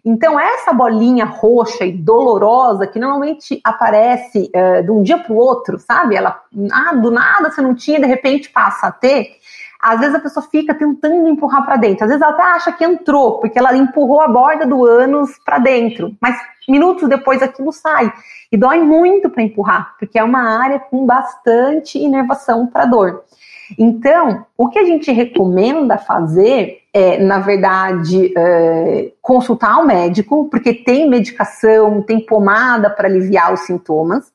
Então, 0.05 0.39
essa 0.39 0.73
bolinha 0.73 1.25
roxa 1.25 1.85
e 1.85 1.93
dolorosa, 1.93 2.87
que 2.87 2.99
normalmente 2.99 3.61
aparece 3.65 4.51
uh, 4.55 4.83
de 4.83 4.91
um 4.91 5.03
dia 5.03 5.19
para 5.19 5.33
o 5.33 5.37
outro, 5.37 5.79
sabe? 5.79 6.15
Ela, 6.15 6.41
ah, 6.73 6.95
do 6.95 7.11
nada 7.11 7.51
você 7.51 7.61
não 7.61 7.75
tinha, 7.75 7.99
de 7.99 8.07
repente 8.07 8.51
passa 8.51 8.89
a 8.89 8.93
ter. 8.93 9.39
Às 9.81 10.01
vezes 10.01 10.15
a 10.17 10.21
pessoa 10.21 10.45
fica 10.51 10.75
tentando 10.75 11.29
empurrar 11.29 11.65
para 11.65 11.77
dentro. 11.77 12.05
Às 12.05 12.11
vezes 12.11 12.23
ela 12.23 12.33
até 12.33 12.43
acha 12.43 12.73
que 12.73 12.85
entrou, 12.85 13.39
porque 13.39 13.59
ela 13.59 13.77
empurrou 13.77 14.21
a 14.21 14.29
borda 14.29 14.67
do 14.67 14.85
ânus 14.85 15.39
para 15.45 15.59
dentro. 15.59 16.17
Mas 16.21 16.37
minutos 16.69 17.09
depois 17.09 17.43
aquilo 17.43 17.73
sai. 17.73 18.13
E 18.51 18.57
dói 18.57 18.81
muito 18.81 19.31
para 19.31 19.43
empurrar, 19.43 19.95
porque 19.99 20.19
é 20.19 20.25
uma 20.25 20.61
área 20.61 20.81
com 20.81 21.07
bastante 21.07 21.99
inervação 21.99 22.67
para 22.67 22.87
dor. 22.87 23.23
Então, 23.77 24.47
o 24.57 24.69
que 24.69 24.79
a 24.79 24.85
gente 24.85 25.11
recomenda 25.11 25.99
fazer 25.99 26.79
é, 26.93 27.19
na 27.19 27.39
verdade, 27.39 28.33
é, 28.37 29.13
consultar 29.21 29.79
o 29.79 29.87
médico, 29.87 30.49
porque 30.51 30.73
tem 30.73 31.09
medicação, 31.09 32.03
tem 32.03 32.19
pomada 32.19 32.89
para 32.89 33.09
aliviar 33.09 33.53
os 33.53 33.61
sintomas, 33.61 34.33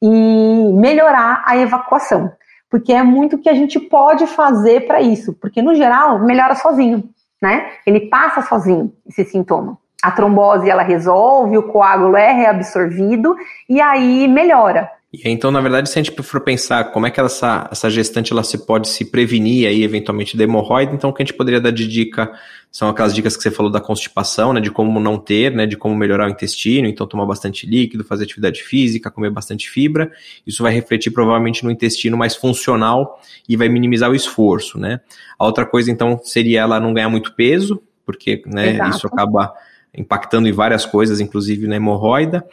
e 0.00 0.72
melhorar 0.74 1.42
a 1.46 1.56
evacuação, 1.56 2.32
porque 2.68 2.92
é 2.92 3.02
muito 3.02 3.38
que 3.38 3.48
a 3.48 3.54
gente 3.54 3.80
pode 3.80 4.26
fazer 4.26 4.86
para 4.86 5.00
isso, 5.00 5.32
porque 5.32 5.62
no 5.62 5.74
geral 5.74 6.18
melhora 6.18 6.54
sozinho, 6.54 7.04
né? 7.40 7.70
Ele 7.86 8.00
passa 8.00 8.42
sozinho 8.42 8.92
esse 9.08 9.24
sintoma. 9.24 9.78
A 10.02 10.10
trombose 10.10 10.68
ela 10.68 10.82
resolve, 10.82 11.58
o 11.58 11.62
coágulo 11.64 12.16
é 12.16 12.32
reabsorvido 12.32 13.36
e 13.68 13.80
aí 13.80 14.28
melhora. 14.28 14.90
E 15.12 15.28
então, 15.28 15.50
na 15.50 15.60
verdade, 15.60 15.90
se 15.90 15.98
a 15.98 16.02
gente 16.02 16.22
for 16.22 16.40
pensar 16.40 16.92
como 16.92 17.04
é 17.04 17.10
que 17.10 17.20
essa, 17.20 17.68
essa 17.70 17.90
gestante 17.90 18.32
ela 18.32 18.44
se 18.44 18.64
pode 18.64 18.86
se 18.86 19.10
prevenir 19.10 19.66
aí, 19.66 19.82
eventualmente, 19.82 20.36
da 20.36 20.44
hemorroida, 20.44 20.94
então 20.94 21.10
o 21.10 21.12
que 21.12 21.20
a 21.20 21.26
gente 21.26 21.36
poderia 21.36 21.60
dar 21.60 21.72
de 21.72 21.86
dica 21.88 22.30
são 22.70 22.88
aquelas 22.88 23.12
dicas 23.12 23.36
que 23.36 23.42
você 23.42 23.50
falou 23.50 23.72
da 23.72 23.80
constipação, 23.80 24.52
né, 24.52 24.60
de 24.60 24.70
como 24.70 25.00
não 25.00 25.18
ter, 25.18 25.52
né, 25.52 25.66
de 25.66 25.76
como 25.76 25.96
melhorar 25.96 26.28
o 26.28 26.30
intestino, 26.30 26.86
então 26.86 27.08
tomar 27.08 27.26
bastante 27.26 27.66
líquido, 27.66 28.04
fazer 28.04 28.22
atividade 28.22 28.62
física, 28.62 29.10
comer 29.10 29.30
bastante 29.30 29.68
fibra, 29.68 30.12
isso 30.46 30.62
vai 30.62 30.72
refletir 30.72 31.10
provavelmente 31.10 31.64
no 31.64 31.72
intestino 31.72 32.16
mais 32.16 32.36
funcional 32.36 33.20
e 33.48 33.56
vai 33.56 33.68
minimizar 33.68 34.08
o 34.08 34.14
esforço, 34.14 34.78
né. 34.78 35.00
A 35.36 35.44
outra 35.44 35.66
coisa, 35.66 35.90
então, 35.90 36.20
seria 36.22 36.60
ela 36.60 36.78
não 36.78 36.94
ganhar 36.94 37.08
muito 37.08 37.34
peso, 37.34 37.82
porque, 38.06 38.42
né, 38.46 38.78
isso 38.88 39.08
acaba 39.08 39.52
impactando 39.96 40.48
em 40.48 40.52
várias 40.52 40.86
coisas, 40.86 41.20
inclusive 41.20 41.66
na 41.66 41.76
hemorroida, 41.76 42.46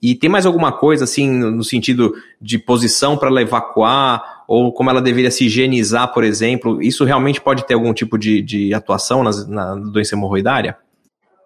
e 0.00 0.14
tem 0.14 0.28
mais 0.28 0.44
alguma 0.44 0.70
coisa, 0.70 1.04
assim, 1.04 1.30
no 1.30 1.64
sentido 1.64 2.14
de 2.40 2.58
posição 2.58 3.16
para 3.16 3.28
ela 3.28 3.40
evacuar, 3.40 4.44
ou 4.46 4.72
como 4.72 4.90
ela 4.90 5.00
deveria 5.00 5.30
se 5.30 5.46
higienizar, 5.46 6.12
por 6.12 6.22
exemplo? 6.22 6.82
Isso 6.82 7.04
realmente 7.04 7.40
pode 7.40 7.66
ter 7.66 7.72
algum 7.74 7.94
tipo 7.94 8.18
de, 8.18 8.42
de 8.42 8.74
atuação 8.74 9.22
nas, 9.22 9.48
na 9.48 9.74
doença 9.74 10.14
hemorroidária? 10.14 10.76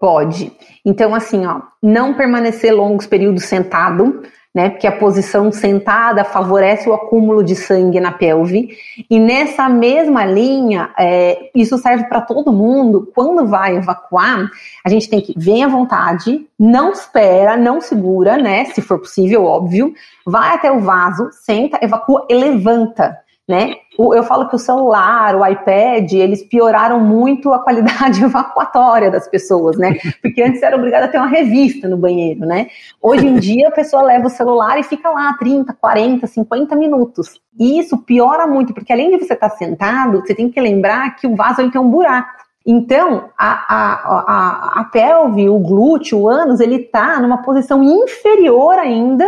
Pode. 0.00 0.52
Então, 0.84 1.14
assim, 1.14 1.46
ó, 1.46 1.60
não 1.82 2.14
permanecer 2.14 2.74
longos 2.74 3.06
períodos 3.06 3.44
sentado, 3.44 4.22
né? 4.54 4.70
Porque 4.70 4.86
a 4.86 4.92
posição 4.92 5.52
sentada 5.52 6.24
favorece 6.24 6.88
o 6.88 6.94
acúmulo 6.94 7.44
de 7.44 7.54
sangue 7.54 8.00
na 8.00 8.12
pelve. 8.12 8.70
E 9.08 9.18
nessa 9.20 9.68
mesma 9.68 10.24
linha, 10.24 10.90
é, 10.98 11.50
isso 11.54 11.78
serve 11.78 12.04
para 12.04 12.20
todo 12.20 12.52
mundo. 12.52 13.10
Quando 13.14 13.46
vai 13.46 13.76
evacuar, 13.76 14.50
a 14.84 14.88
gente 14.88 15.08
tem 15.08 15.20
que 15.20 15.34
vir 15.36 15.62
à 15.62 15.68
vontade, 15.68 16.46
não 16.58 16.92
espera, 16.92 17.56
não 17.56 17.80
segura, 17.80 18.36
né? 18.36 18.64
Se 18.66 18.80
for 18.80 18.98
possível, 18.98 19.44
óbvio. 19.44 19.92
Vai 20.26 20.54
até 20.54 20.72
o 20.72 20.80
vaso, 20.80 21.28
senta, 21.32 21.78
evacua 21.82 22.26
e 22.28 22.34
levanta 22.34 23.16
né? 23.48 23.76
Eu 23.98 24.22
falo 24.22 24.46
que 24.48 24.54
o 24.54 24.58
celular, 24.58 25.34
o 25.34 25.44
iPad, 25.44 26.12
eles 26.12 26.42
pioraram 26.42 27.00
muito 27.00 27.50
a 27.50 27.58
qualidade 27.58 28.22
evacuatória 28.22 29.10
das 29.10 29.26
pessoas, 29.26 29.78
né? 29.78 29.96
Porque 30.20 30.42
antes 30.42 30.62
era 30.62 30.76
obrigada 30.76 31.06
a 31.06 31.08
ter 31.08 31.16
uma 31.16 31.26
revista 31.26 31.88
no 31.88 31.96
banheiro, 31.96 32.40
né? 32.40 32.68
Hoje 33.00 33.26
em 33.26 33.36
dia 33.36 33.68
a 33.68 33.72
pessoa 33.72 34.02
leva 34.02 34.26
o 34.26 34.30
celular 34.30 34.78
e 34.78 34.82
fica 34.82 35.08
lá 35.08 35.32
30, 35.38 35.72
40, 35.72 36.26
50 36.26 36.76
minutos. 36.76 37.40
E 37.58 37.80
isso 37.80 37.96
piora 37.98 38.46
muito, 38.46 38.74
porque 38.74 38.92
além 38.92 39.10
de 39.10 39.24
você 39.24 39.32
estar 39.32 39.50
sentado, 39.50 40.20
você 40.20 40.34
tem 40.34 40.50
que 40.50 40.60
lembrar 40.60 41.16
que 41.16 41.26
o 41.26 41.34
vaso 41.34 41.62
ele 41.62 41.72
tem 41.72 41.80
um 41.80 41.90
buraco. 41.90 42.47
Então, 42.66 43.30
a, 43.38 43.74
a, 43.74 43.92
a, 44.02 44.80
a 44.80 44.84
pelve, 44.84 45.48
o 45.48 45.58
glúteo, 45.58 46.18
o 46.18 46.28
ânus, 46.28 46.60
ele 46.60 46.76
está 46.76 47.18
numa 47.18 47.42
posição 47.42 47.82
inferior 47.82 48.74
ainda 48.74 49.26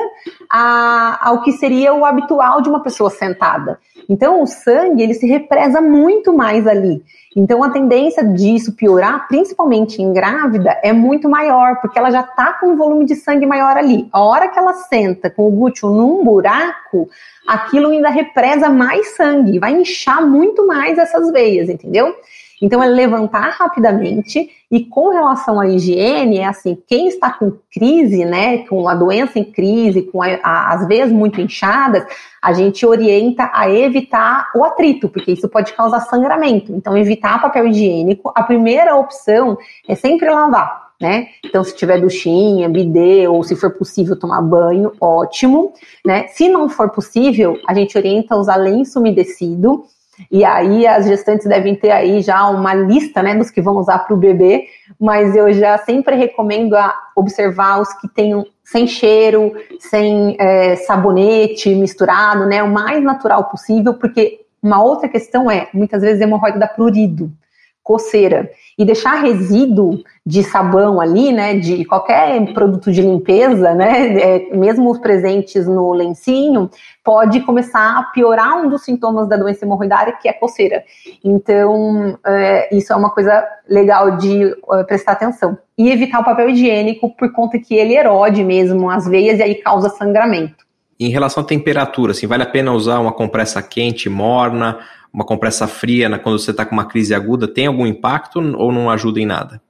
a, 0.51 1.29
ao 1.29 1.41
que 1.43 1.53
seria 1.53 1.95
o 1.95 2.05
habitual 2.05 2.61
de 2.61 2.69
uma 2.69 2.83
pessoa 2.83 3.09
sentada. 3.09 3.79
Então, 4.09 4.43
o 4.43 4.47
sangue, 4.47 5.03
ele 5.03 5.15
se 5.15 5.27
represa 5.27 5.81
muito 5.81 6.33
mais 6.35 6.67
ali. 6.67 7.03
Então, 7.35 7.63
a 7.63 7.71
tendência 7.71 8.25
disso 8.25 8.75
piorar, 8.75 9.29
principalmente 9.29 10.03
em 10.03 10.13
grávida, 10.13 10.79
é 10.83 10.93
muito 10.93 11.29
maior, 11.29 11.81
porque 11.81 11.99
ela 11.99 12.11
já 12.11 12.21
está 12.23 12.55
com 12.55 12.71
um 12.71 12.77
volume 12.77 13.07
de 13.07 13.15
sangue 13.15 13.47
maior 13.47 13.77
ali. 13.77 14.09
A 14.13 14.21
hora 14.21 14.49
que 14.49 14.59
ela 14.59 14.75
senta 14.75 15.31
com 15.31 15.47
o 15.47 15.51
glúteo 15.51 15.89
num 15.89 16.25
buraco, 16.25 17.09
aquilo 17.47 17.91
ainda 17.91 18.11
represa 18.11 18.69
mais 18.69 19.17
sangue, 19.17 19.61
vai 19.61 19.73
inchar 19.73 20.27
muito 20.27 20.67
mais 20.67 20.99
essas 20.99 21.31
veias, 21.31 21.69
entendeu? 21.69 22.13
Então, 22.61 22.83
é 22.83 22.87
levantar 22.87 23.51
rapidamente 23.51 24.51
e 24.71 24.85
com 24.85 25.09
relação 25.09 25.59
à 25.59 25.67
higiene, 25.67 26.39
é 26.39 26.45
assim, 26.45 26.79
quem 26.87 27.09
está 27.09 27.33
com 27.33 27.53
crise, 27.73 28.25
né, 28.25 28.59
com 28.59 28.89
a 28.89 28.95
doença 28.95 29.39
em 29.39 29.45
crise, 29.45 30.03
com 30.03 30.23
a, 30.23 30.39
a, 30.43 30.75
as 30.75 30.87
veias 30.87 31.11
muito 31.11 31.41
inchadas, 31.41 32.05
a 32.41 32.53
gente 32.53 32.87
orienta 32.87 33.51
a 33.53 33.69
evitar 33.71 34.51
o 34.55 34.65
atrito, 34.65 35.09
porque 35.09 35.33
isso 35.33 35.49
pode 35.49 35.73
causar 35.73 36.01
sangramento. 36.01 36.73
Então, 36.73 36.97
evitar 36.97 37.41
papel 37.41 37.67
higiênico, 37.67 38.33
a 38.35 38.43
primeira 38.43 38.95
opção 38.97 39.59
é 39.89 39.95
sempre 39.95 40.31
lavar. 40.31 40.91
Né? 41.01 41.29
Então, 41.43 41.65
se 41.65 41.75
tiver 41.75 41.99
duchinha, 41.99 42.69
bidê, 42.69 43.27
ou 43.27 43.43
se 43.43 43.57
for 43.57 43.71
possível 43.71 44.19
tomar 44.19 44.43
banho, 44.43 44.93
ótimo, 45.01 45.73
né? 46.05 46.27
Se 46.29 46.47
não 46.47 46.69
for 46.69 46.91
possível, 46.91 47.57
a 47.67 47.73
gente 47.73 47.97
orienta 47.97 48.35
a 48.35 48.39
usar 48.39 48.57
lenço 48.57 49.01
umedecido, 49.01 49.85
e 50.31 50.45
aí 50.45 50.87
as 50.87 51.07
gestantes 51.07 51.47
devem 51.47 51.75
ter 51.75 51.91
aí 51.91 52.21
já 52.23 52.49
uma 52.49 52.75
lista, 52.75 53.23
né, 53.23 53.35
dos 53.35 53.51
que 53.51 53.61
vão 53.61 53.77
usar 53.77 53.99
para 54.01 54.15
o 54.15 54.19
bebê, 54.19 54.67
mas 54.99 55.37
eu 55.37 55.53
já 55.53 55.79
sempre 55.79 56.17
recomendo 56.17 56.77
observar 57.17 57.81
os 57.81 57.93
que 57.95 58.09
tenham 58.09 58.45
sem 58.65 58.87
cheiro, 58.87 59.53
sem 59.79 60.37
é, 60.39 60.77
sabonete 60.77 61.75
misturado, 61.75 62.47
né, 62.47 62.63
o 62.63 62.71
mais 62.71 63.03
natural 63.03 63.45
possível, 63.45 63.95
porque 63.95 64.41
uma 64.63 64.83
outra 64.83 65.09
questão 65.09 65.51
é, 65.51 65.69
muitas 65.73 66.03
vezes, 66.03 66.21
hemorroida 66.21 66.59
dá 66.59 66.69
prurido 66.69 67.33
coceira 67.83 68.51
e 68.79 68.85
deixar 68.85 69.21
resíduo 69.23 70.03
de 70.25 70.43
sabão 70.43 71.01
ali, 71.01 71.33
né, 71.33 71.59
de 71.59 71.85
qualquer 71.85 72.53
produto 72.55 72.93
de 72.93 73.03
limpeza, 73.03 73.75
né, 73.75 74.17
é, 74.19 74.57
mesmo 74.57 74.91
os 74.91 74.99
presentes 74.99 75.67
no 75.67 75.93
lencinho, 75.93 76.71
pode 77.05 77.41
começar 77.41 77.99
a 77.99 78.05
piorar 78.05 78.59
um 78.59 78.69
dos 78.69 78.85
sintomas 78.85 79.29
da 79.29 79.37
doença 79.37 79.65
hemorroidária, 79.65 80.17
que 80.21 80.29
é 80.29 80.33
coceira. 80.33 80.85
Então, 81.25 82.19
é, 82.25 82.75
isso 82.75 82.93
é 82.93 82.97
uma 82.97 83.11
coisa 83.11 83.45
legal 83.69 84.17
de 84.17 84.45
é, 84.73 84.85
prestar 84.85 85.13
atenção. 85.13 85.59
E 85.77 85.91
evitar 85.91 86.21
o 86.21 86.25
papel 86.25 86.51
higiênico 86.51 87.15
por 87.17 87.33
conta 87.33 87.59
que 87.59 87.75
ele 87.75 87.97
erode 87.97 88.45
mesmo 88.45 88.91
as 88.91 89.07
veias 89.07 89.39
e 89.39 89.43
aí 89.43 89.55
causa 89.57 89.89
sangramento. 89.89 90.70
Em 91.01 91.09
relação 91.09 91.43
à 91.43 91.47
temperatura, 91.47 92.13
assim, 92.13 92.27
vale 92.27 92.43
a 92.43 92.47
pena 92.47 92.73
usar 92.73 92.99
uma 92.99 93.11
compressa 93.11 93.63
quente, 93.63 94.11
morna, 94.11 94.79
uma 95.11 95.25
compressa 95.25 95.67
fria 95.67 96.11
né, 96.11 96.19
quando 96.19 96.39
você 96.39 96.51
está 96.51 96.67
com 96.67 96.75
uma 96.75 96.85
crise 96.85 97.15
aguda, 97.15 97.49
tem 97.49 97.67
algum 97.67 97.87
impacto 97.87 98.39
ou 98.39 98.71
não 98.71 98.91
ajuda 98.91 99.19
em 99.19 99.25
nada? 99.25 99.63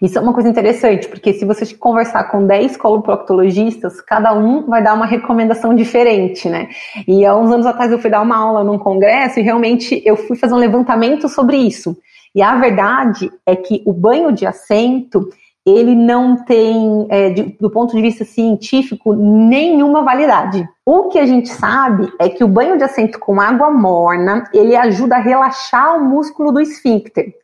Isso 0.00 0.16
é 0.16 0.20
uma 0.20 0.32
coisa 0.32 0.48
interessante, 0.48 1.08
porque 1.08 1.32
se 1.32 1.44
você 1.44 1.74
conversar 1.74 2.24
com 2.24 2.46
10 2.46 2.76
coloproctologistas, 2.76 4.00
cada 4.00 4.32
um 4.32 4.66
vai 4.66 4.82
dar 4.82 4.94
uma 4.94 5.06
recomendação 5.06 5.74
diferente, 5.74 6.48
né? 6.48 6.68
E 7.06 7.24
há 7.24 7.34
uns 7.34 7.50
anos 7.50 7.66
atrás 7.66 7.90
eu 7.90 7.98
fui 7.98 8.10
dar 8.10 8.20
uma 8.20 8.36
aula 8.36 8.62
num 8.62 8.78
congresso 8.78 9.40
e 9.40 9.42
realmente 9.42 10.00
eu 10.04 10.16
fui 10.16 10.36
fazer 10.36 10.54
um 10.54 10.58
levantamento 10.58 11.28
sobre 11.28 11.56
isso. 11.56 11.96
E 12.34 12.42
a 12.42 12.54
verdade 12.56 13.30
é 13.46 13.56
que 13.56 13.82
o 13.86 13.92
banho 13.92 14.30
de 14.30 14.44
assento, 14.44 15.30
ele 15.66 15.96
não 15.96 16.36
tem, 16.44 17.06
é, 17.10 17.30
de, 17.30 17.42
do 17.60 17.68
ponto 17.68 17.94
de 17.96 18.00
vista 18.00 18.24
científico, 18.24 19.14
nenhuma 19.14 20.02
validade. 20.02 20.66
O 20.84 21.08
que 21.08 21.18
a 21.18 21.26
gente 21.26 21.48
sabe 21.48 22.08
é 22.20 22.28
que 22.28 22.44
o 22.44 22.48
banho 22.48 22.78
de 22.78 22.84
assento 22.84 23.18
com 23.18 23.40
água 23.40 23.68
morna, 23.68 24.44
ele 24.54 24.76
ajuda 24.76 25.16
a 25.16 25.20
relaxar 25.20 25.96
o 25.96 26.04
músculo 26.04 26.52
do 26.52 26.60
esfíncter. 26.60 27.34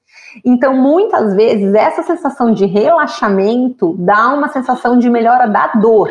Então, 0.45 0.77
muitas 0.77 1.35
vezes, 1.35 1.75
essa 1.75 2.03
sensação 2.05 2.53
de 2.53 2.65
relaxamento 2.65 3.97
dá 3.99 4.29
uma 4.33 4.49
sensação 4.49 4.97
de 4.97 5.11
melhora 5.11 5.49
da 5.49 5.67
dor. 5.75 6.09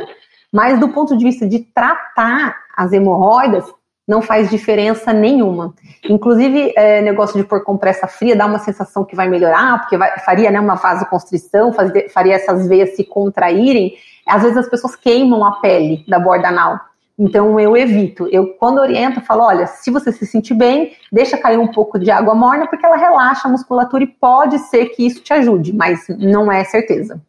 Mas 0.52 0.80
do 0.80 0.90
ponto 0.90 1.18
de 1.18 1.24
vista 1.24 1.48
de 1.48 1.60
tratar 1.60 2.58
as 2.76 2.92
hemorroidas, 2.92 3.64
não 4.12 4.22
faz 4.22 4.50
diferença 4.50 5.14
nenhuma. 5.14 5.74
Inclusive, 6.10 6.74
é, 6.76 7.02
negócio 7.02 7.42
de 7.42 7.48
pôr 7.48 7.64
compressa 7.64 8.08
fria 8.08 8.36
dá 8.36 8.46
uma 8.46 8.60
sensação 8.60 9.06
que 9.06 9.16
vai 9.16 9.30
melhorar, 9.30 9.80
porque 9.80 9.96
vai, 9.96 10.20
faria 10.20 10.52
né, 10.52 10.60
uma 10.60 10.76
vasoconstrição, 10.76 11.72
fazer, 11.72 12.10
faria 12.10 12.36
essas 12.36 12.68
veias 12.68 12.94
se 12.98 13.06
contraírem. 13.06 13.94
Às 14.28 14.42
vezes 14.42 14.58
as 14.58 14.68
pessoas 14.68 14.98
queimam 14.98 15.46
a 15.46 15.54
pele 15.62 16.04
da 16.10 16.20
borda 16.20 16.50
anal. 16.50 16.78
Então 17.18 17.58
eu 17.58 17.78
evito. 17.78 18.28
Eu 18.30 18.48
quando 18.56 18.80
oriento, 18.80 19.22
falo, 19.22 19.44
olha, 19.44 19.66
se 19.66 19.90
você 19.90 20.12
se 20.12 20.26
sentir 20.26 20.56
bem, 20.56 20.92
deixa 21.10 21.38
cair 21.38 21.58
um 21.58 21.72
pouco 21.72 21.98
de 21.98 22.12
água 22.12 22.36
morna 22.36 22.68
porque 22.68 22.86
ela 22.86 22.98
relaxa 22.98 23.48
a 23.48 23.52
musculatura 23.52 24.04
e 24.04 24.08
pode 24.08 24.60
ser 24.60 24.88
que 24.88 25.08
isso 25.08 25.22
te 25.22 25.32
ajude, 25.32 25.74
mas 25.74 26.06
não 26.10 26.52
é 26.52 26.66
certeza. 26.66 27.22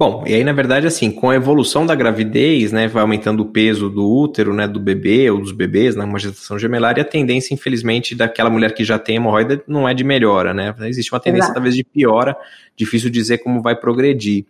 Bom, 0.00 0.22
e 0.24 0.32
aí 0.32 0.44
na 0.44 0.52
verdade 0.52 0.86
assim, 0.86 1.10
com 1.10 1.28
a 1.28 1.34
evolução 1.34 1.84
da 1.84 1.92
gravidez, 1.92 2.70
né, 2.70 2.86
vai 2.86 3.02
aumentando 3.02 3.42
o 3.42 3.46
peso 3.46 3.90
do 3.90 4.08
útero, 4.08 4.54
né, 4.54 4.68
do 4.68 4.78
bebê 4.78 5.28
ou 5.28 5.40
dos 5.40 5.50
bebês, 5.50 5.96
né, 5.96 6.04
uma 6.04 6.20
gestação 6.20 6.56
gemelar, 6.56 6.96
e 6.96 7.00
a 7.00 7.04
tendência, 7.04 7.52
infelizmente, 7.52 8.14
daquela 8.14 8.48
mulher 8.48 8.72
que 8.74 8.84
já 8.84 8.96
tem 8.96 9.16
hemorroida 9.16 9.60
não 9.66 9.88
é 9.88 9.94
de 9.94 10.04
melhora, 10.04 10.54
né? 10.54 10.72
Existe 10.82 11.12
uma 11.12 11.18
tendência 11.18 11.46
Exato. 11.46 11.54
talvez 11.54 11.74
de 11.74 11.82
piora, 11.82 12.36
difícil 12.76 13.10
dizer 13.10 13.38
como 13.38 13.60
vai 13.60 13.74
progredir. 13.74 14.46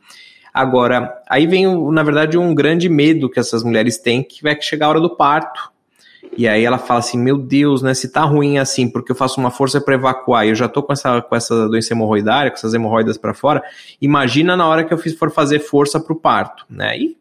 Agora, 0.53 1.15
aí 1.27 1.47
vem, 1.47 1.67
na 1.93 2.03
verdade, 2.03 2.37
um 2.37 2.55
grande 2.55 2.89
medo 2.89 3.31
que 3.31 3.41
essas 3.41 3.63
mulheres 3.63 3.97
têm, 3.97 4.23
que 4.23 4.43
vai 4.43 4.61
chegar 4.61 4.87
a 4.87 4.89
hora 4.91 5.01
do 5.01 5.17
parto. 5.17 5.73
E 6.37 6.47
aí 6.47 6.65
ela 6.65 6.79
fala 6.79 7.01
assim: 7.01 7.19
Meu 7.19 7.37
Deus, 7.37 7.83
né? 7.83 7.95
Se 7.95 8.11
tá 8.11 8.23
ruim 8.23 8.59
assim, 8.59 8.89
porque 8.89 9.13
eu 9.13 9.17
faço 9.17 9.41
uma 9.41 9.51
força 9.51 9.81
para 9.81 9.95
evacuar 9.95 10.47
e 10.47 10.51
eu 10.51 10.55
já 10.55 10.69
tô 10.69 10.83
com 10.83 10.93
essa, 10.93 11.21
com 11.21 11.35
essa 11.35 11.69
doença 11.69 11.93
hemorroidária, 11.93 12.51
com 12.51 12.57
essas 12.57 12.75
hemorroidas 12.75 13.17
para 13.17 13.35
fora, 13.35 13.63
imagina 14.01 14.57
na 14.57 14.67
hora 14.67 14.85
que 14.85 14.93
eu 14.93 14.99
for 14.99 15.31
fazer 15.31 15.59
força 15.61 15.99
pro 16.01 16.17
parto, 16.17 16.65
né? 16.69 16.99
E 16.99 17.17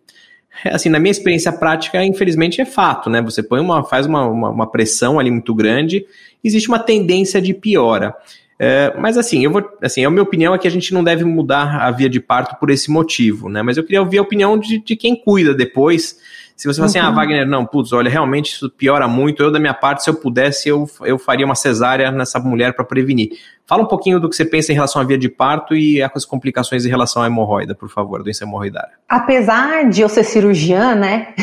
assim, 0.65 0.89
na 0.89 0.99
minha 0.99 1.11
experiência 1.11 1.51
prática, 1.51 2.03
infelizmente 2.03 2.61
é 2.61 2.65
fato, 2.65 3.09
né? 3.09 3.21
Você 3.21 3.43
põe 3.43 3.59
uma, 3.59 3.83
faz 3.83 4.05
uma, 4.05 4.25
uma, 4.27 4.49
uma 4.49 4.71
pressão 4.71 5.19
ali 5.19 5.29
muito 5.29 5.53
grande, 5.53 6.05
existe 6.43 6.67
uma 6.67 6.79
tendência 6.79 7.41
de 7.41 7.53
piora. 7.53 8.15
É, 8.59 8.91
mas 8.97 9.17
assim, 9.17 9.43
eu 9.43 9.51
vou, 9.51 9.63
assim, 9.83 10.03
a 10.03 10.09
minha 10.09 10.23
opinião 10.23 10.53
é 10.53 10.57
que 10.57 10.67
a 10.67 10.71
gente 10.71 10.91
não 10.91 11.03
deve 11.03 11.23
mudar 11.23 11.77
a 11.79 11.91
via 11.91 12.09
de 12.09 12.19
parto 12.19 12.59
por 12.59 12.71
esse 12.71 12.89
motivo, 12.89 13.49
né? 13.49 13.61
Mas 13.61 13.77
eu 13.77 13.83
queria 13.83 14.01
ouvir 14.01 14.17
a 14.17 14.23
opinião 14.23 14.57
de, 14.57 14.79
de 14.79 14.95
quem 14.95 15.15
cuida 15.15 15.53
depois. 15.53 16.17
Se 16.57 16.67
você 16.67 16.81
uhum. 16.81 16.87
fala 16.87 16.87
assim, 16.87 16.99
ah, 16.99 17.09
uhum. 17.09 17.15
Wagner, 17.15 17.47
não, 17.47 17.65
putz, 17.65 17.93
olha, 17.93 18.09
realmente 18.09 18.53
isso 18.53 18.67
piora 18.67 19.07
muito. 19.07 19.43
Eu, 19.43 19.51
da 19.51 19.59
minha 19.59 19.75
parte, 19.75 20.03
se 20.03 20.09
eu 20.09 20.15
pudesse, 20.15 20.67
eu, 20.67 20.89
eu 21.01 21.19
faria 21.19 21.45
uma 21.45 21.53
cesárea 21.53 22.11
nessa 22.11 22.39
mulher 22.39 22.73
para 22.73 22.83
prevenir. 22.83 23.29
Fala 23.67 23.83
um 23.83 23.87
pouquinho 23.87 24.17
do 24.17 24.29
que 24.29 24.35
você 24.35 24.45
pensa 24.45 24.71
em 24.71 24.75
relação 24.75 25.01
à 25.01 25.05
via 25.05 25.17
de 25.17 25.27
parto 25.27 25.75
e 25.75 26.01
as 26.01 26.23
complicações 26.23 26.85
em 26.85 26.89
relação 26.89 27.21
à 27.21 27.27
hemorroida, 27.27 27.75
por 27.75 27.89
favor, 27.89 28.23
doença 28.23 28.45
hemorroidária. 28.45 28.93
Apesar 29.09 29.89
de 29.89 30.01
eu 30.01 30.07
ser 30.07 30.23
cirurgiã, 30.23 30.95
né? 30.95 31.33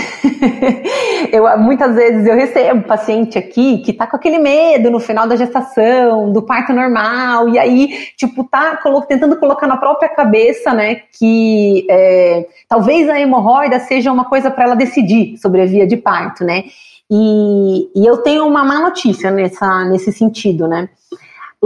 eu, 1.30 1.44
muitas 1.58 1.94
vezes 1.94 2.26
eu 2.26 2.34
recebo 2.34 2.80
paciente 2.84 3.36
aqui 3.36 3.76
que 3.84 3.92
tá 3.92 4.06
com 4.06 4.16
aquele 4.16 4.38
medo 4.38 4.90
no 4.90 4.98
final 4.98 5.28
da 5.28 5.36
gestação, 5.36 6.32
do 6.32 6.40
parto 6.40 6.72
normal, 6.72 7.50
e 7.50 7.58
aí, 7.58 8.08
tipo, 8.16 8.42
tá 8.44 8.80
tentando 9.06 9.36
colocar 9.36 9.66
na 9.66 9.76
própria 9.76 10.08
cabeça, 10.08 10.72
né, 10.72 11.02
que 11.18 11.86
é, 11.90 12.46
talvez 12.66 13.06
a 13.10 13.20
hemorroida 13.20 13.78
seja 13.80 14.10
uma 14.10 14.24
coisa 14.24 14.50
para 14.50 14.64
ela 14.64 14.74
decidir 14.74 15.36
sobre 15.36 15.60
a 15.60 15.66
via 15.66 15.86
de 15.86 15.98
parto, 15.98 16.42
né? 16.42 16.64
E, 17.10 17.90
e 17.94 18.06
eu 18.06 18.16
tenho 18.18 18.46
uma 18.46 18.64
má 18.64 18.80
notícia 18.80 19.30
nessa, 19.30 19.84
nesse 19.84 20.10
sentido, 20.10 20.66
né? 20.66 20.88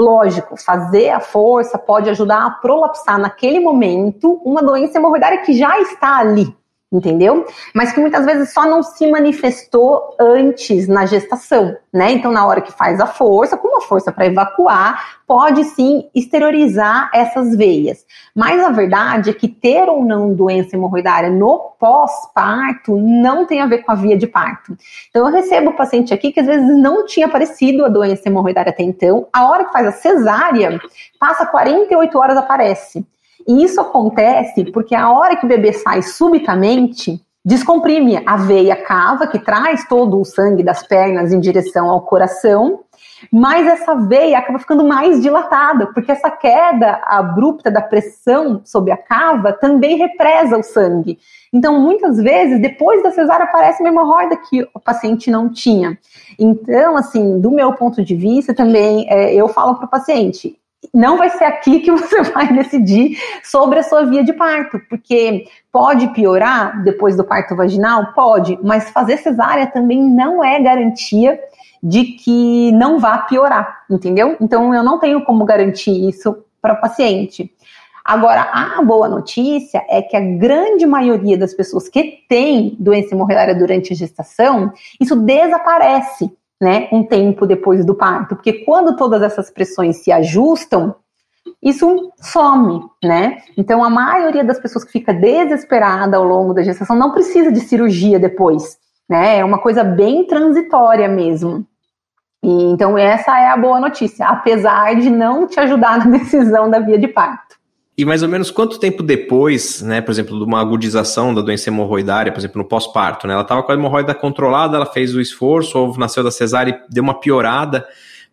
Lógico, 0.00 0.56
fazer 0.56 1.10
a 1.10 1.18
força 1.18 1.76
pode 1.76 2.08
ajudar 2.08 2.46
a 2.46 2.50
prolapsar 2.50 3.18
naquele 3.18 3.58
momento 3.58 4.40
uma 4.44 4.62
doença 4.62 4.96
hemorroidária 4.96 5.42
que 5.42 5.52
já 5.52 5.80
está 5.80 6.18
ali, 6.18 6.56
entendeu? 6.90 7.44
Mas 7.74 7.92
que 7.92 8.00
muitas 8.00 8.24
vezes 8.24 8.52
só 8.52 8.64
não 8.64 8.82
se 8.82 9.10
manifestou 9.10 10.16
antes 10.18 10.88
na 10.88 11.04
gestação, 11.04 11.76
né? 11.92 12.12
Então, 12.12 12.32
na 12.32 12.46
hora 12.46 12.62
que 12.62 12.72
faz 12.72 12.98
a 12.98 13.06
força, 13.06 13.58
com 13.58 13.68
uma 13.68 13.82
força 13.82 14.10
para 14.10 14.26
evacuar, 14.26 15.18
pode 15.26 15.64
sim 15.64 16.08
exteriorizar 16.14 17.10
essas 17.12 17.54
veias. 17.54 18.06
Mas 18.34 18.64
a 18.64 18.70
verdade 18.70 19.28
é 19.28 19.34
que 19.34 19.48
ter 19.48 19.86
ou 19.88 20.02
não 20.02 20.32
doença 20.32 20.76
hemorroidária 20.76 21.28
no 21.28 21.72
pós-parto 21.78 22.96
não 22.96 23.44
tem 23.44 23.60
a 23.60 23.66
ver 23.66 23.78
com 23.78 23.92
a 23.92 23.94
via 23.94 24.16
de 24.16 24.26
parto. 24.26 24.74
Então, 25.10 25.26
eu 25.26 25.32
recebo 25.32 25.74
paciente 25.74 26.14
aqui 26.14 26.32
que 26.32 26.40
às 26.40 26.46
vezes 26.46 26.66
não 26.78 27.04
tinha 27.04 27.26
aparecido 27.26 27.84
a 27.84 27.88
doença 27.88 28.28
hemorroidária 28.28 28.70
até 28.70 28.82
então, 28.82 29.26
a 29.30 29.46
hora 29.50 29.66
que 29.66 29.72
faz 29.72 29.86
a 29.86 29.92
cesárea, 29.92 30.80
passa 31.20 31.44
48 31.44 32.18
horas 32.18 32.36
aparece. 32.38 33.06
E 33.46 33.62
isso 33.62 33.80
acontece 33.80 34.64
porque 34.72 34.94
a 34.94 35.10
hora 35.10 35.36
que 35.36 35.44
o 35.44 35.48
bebê 35.48 35.72
sai 35.72 36.02
subitamente, 36.02 37.20
descomprime 37.44 38.22
a 38.26 38.36
veia 38.36 38.76
cava 38.76 39.26
que 39.26 39.38
traz 39.38 39.86
todo 39.88 40.20
o 40.20 40.24
sangue 40.24 40.62
das 40.62 40.86
pernas 40.86 41.32
em 41.32 41.40
direção 41.40 41.88
ao 41.88 42.02
coração 42.02 42.84
mas 43.32 43.66
essa 43.66 43.94
veia 43.94 44.38
acaba 44.38 44.58
ficando 44.58 44.84
mais 44.84 45.20
dilatada, 45.20 45.86
porque 45.88 46.12
essa 46.12 46.30
queda 46.30 47.00
abrupta 47.04 47.70
da 47.70 47.80
pressão 47.80 48.60
sobre 48.64 48.92
a 48.92 48.96
cava 48.96 49.52
também 49.52 49.96
represa 49.96 50.56
o 50.56 50.62
sangue. 50.62 51.18
Então, 51.52 51.80
muitas 51.80 52.18
vezes, 52.18 52.60
depois 52.60 53.02
da 53.02 53.10
cesárea, 53.10 53.44
aparece 53.44 53.82
uma 53.82 53.88
hemorroida 53.88 54.36
que 54.36 54.62
o 54.74 54.80
paciente 54.80 55.30
não 55.30 55.48
tinha. 55.48 55.98
Então, 56.38 56.96
assim, 56.96 57.40
do 57.40 57.50
meu 57.50 57.72
ponto 57.72 58.04
de 58.04 58.14
vista, 58.14 58.54
também 58.54 59.06
é, 59.10 59.34
eu 59.34 59.48
falo 59.48 59.76
para 59.76 59.86
o 59.86 59.90
paciente: 59.90 60.56
não 60.94 61.16
vai 61.16 61.30
ser 61.30 61.44
aqui 61.44 61.80
que 61.80 61.90
você 61.90 62.22
vai 62.32 62.52
decidir 62.52 63.18
sobre 63.42 63.80
a 63.80 63.82
sua 63.82 64.04
via 64.04 64.22
de 64.22 64.32
parto, 64.32 64.80
porque 64.88 65.46
pode 65.72 66.08
piorar 66.08 66.82
depois 66.82 67.16
do 67.16 67.24
parto 67.24 67.56
vaginal? 67.56 68.12
Pode, 68.12 68.58
mas 68.62 68.90
fazer 68.90 69.16
cesárea 69.18 69.66
também 69.66 70.02
não 70.02 70.42
é 70.42 70.60
garantia 70.60 71.38
de 71.82 72.04
que 72.04 72.72
não 72.72 72.98
vá 72.98 73.18
piorar, 73.18 73.84
entendeu? 73.88 74.36
Então 74.40 74.74
eu 74.74 74.82
não 74.82 74.98
tenho 74.98 75.24
como 75.24 75.44
garantir 75.44 76.08
isso 76.08 76.44
para 76.60 76.74
o 76.74 76.80
paciente. 76.80 77.52
Agora, 78.04 78.40
a 78.40 78.82
boa 78.82 79.06
notícia 79.06 79.84
é 79.86 80.00
que 80.00 80.16
a 80.16 80.20
grande 80.20 80.86
maioria 80.86 81.36
das 81.36 81.52
pessoas 81.52 81.90
que 81.90 82.24
têm 82.26 82.74
doença 82.80 83.14
hemorroidária 83.14 83.54
durante 83.54 83.92
a 83.92 83.96
gestação, 83.96 84.72
isso 84.98 85.14
desaparece, 85.14 86.32
né, 86.60 86.88
um 86.92 87.04
tempo 87.04 87.46
depois 87.46 87.84
do 87.84 87.94
parto, 87.94 88.34
porque 88.34 88.64
quando 88.64 88.96
todas 88.96 89.22
essas 89.22 89.50
pressões 89.50 90.02
se 90.02 90.10
ajustam, 90.10 90.94
isso 91.62 92.12
some, 92.20 92.84
né? 93.02 93.38
Então, 93.56 93.82
a 93.82 93.88
maioria 93.88 94.44
das 94.44 94.58
pessoas 94.58 94.84
que 94.84 94.92
fica 94.92 95.14
desesperada 95.14 96.16
ao 96.16 96.24
longo 96.24 96.52
da 96.52 96.62
gestação 96.62 96.96
não 96.96 97.12
precisa 97.12 97.50
de 97.50 97.60
cirurgia 97.60 98.18
depois 98.18 98.78
né? 99.08 99.38
É 99.38 99.44
uma 99.44 99.58
coisa 99.58 99.82
bem 99.82 100.26
transitória 100.26 101.08
mesmo. 101.08 101.66
E, 102.42 102.64
então, 102.64 102.98
essa 102.98 103.38
é 103.40 103.48
a 103.48 103.56
boa 103.56 103.80
notícia, 103.80 104.26
apesar 104.26 104.94
de 104.96 105.08
não 105.10 105.46
te 105.46 105.58
ajudar 105.58 105.98
na 106.04 106.18
decisão 106.18 106.68
da 106.68 106.78
via 106.78 106.98
de 106.98 107.08
parto. 107.08 107.57
E 107.98 108.04
mais 108.04 108.22
ou 108.22 108.28
menos 108.28 108.48
quanto 108.48 108.78
tempo 108.78 109.02
depois, 109.02 109.82
né, 109.82 110.00
por 110.00 110.12
exemplo, 110.12 110.38
de 110.38 110.44
uma 110.44 110.60
agudização 110.60 111.34
da 111.34 111.42
doença 111.42 111.68
hemorroidária, 111.68 112.30
por 112.30 112.38
exemplo, 112.38 112.62
no 112.62 112.68
pós-parto, 112.68 113.26
né? 113.26 113.32
Ela 113.32 113.42
estava 113.42 113.60
com 113.60 113.72
a 113.72 113.74
hemorroida 113.74 114.14
controlada, 114.14 114.76
ela 114.76 114.86
fez 114.86 115.16
o 115.16 115.20
esforço, 115.20 115.76
ou 115.76 115.98
nasceu 115.98 116.22
da 116.22 116.30
cesárea 116.30 116.70
e 116.70 116.94
deu 116.94 117.02
uma 117.02 117.18
piorada. 117.18 117.84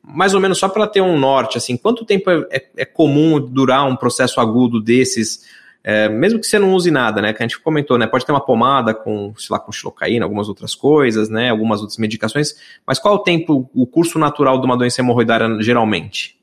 Mais 0.03 0.35
ou 0.35 0.39
menos 0.39 0.59
só 0.59 0.69
para 0.69 0.85
ter 0.85 1.01
um 1.01 1.17
norte, 1.17 1.57
assim, 1.57 1.75
quanto 1.77 2.05
tempo 2.05 2.29
é, 2.29 2.45
é, 2.51 2.65
é 2.77 2.85
comum 2.85 3.41
durar 3.41 3.87
um 3.87 3.95
processo 3.95 4.39
agudo 4.39 4.79
desses? 4.79 5.43
É, 5.83 6.07
mesmo 6.09 6.39
que 6.39 6.45
você 6.45 6.59
não 6.59 6.71
use 6.75 6.91
nada, 6.91 7.19
né? 7.19 7.33
Que 7.33 7.41
a 7.41 7.47
gente 7.47 7.59
comentou, 7.59 7.97
né? 7.97 8.05
Pode 8.05 8.23
ter 8.23 8.31
uma 8.31 8.45
pomada 8.45 8.93
com, 8.93 9.33
sei 9.35 9.51
lá, 9.51 9.59
com 9.59 9.71
xilocaína, 9.71 10.25
algumas 10.25 10.47
outras 10.47 10.75
coisas, 10.75 11.27
né? 11.27 11.49
Algumas 11.49 11.79
outras 11.79 11.97
medicações. 11.97 12.53
Mas 12.85 12.99
qual 12.99 13.15
o 13.15 13.19
tempo, 13.19 13.67
o 13.73 13.87
curso 13.87 14.19
natural 14.19 14.59
de 14.59 14.65
uma 14.67 14.77
doença 14.77 15.01
hemorroidária 15.01 15.59
geralmente? 15.59 16.34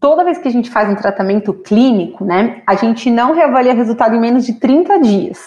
Toda 0.00 0.24
vez 0.24 0.38
que 0.38 0.48
a 0.48 0.52
gente 0.52 0.70
faz 0.70 0.88
um 0.88 0.94
tratamento 0.94 1.54
clínico, 1.54 2.24
né? 2.24 2.62
A 2.66 2.74
gente 2.74 3.10
não 3.10 3.32
reavalia 3.32 3.74
resultado 3.74 4.14
em 4.14 4.20
menos 4.20 4.44
de 4.44 4.54
30 4.54 5.00
dias. 5.00 5.38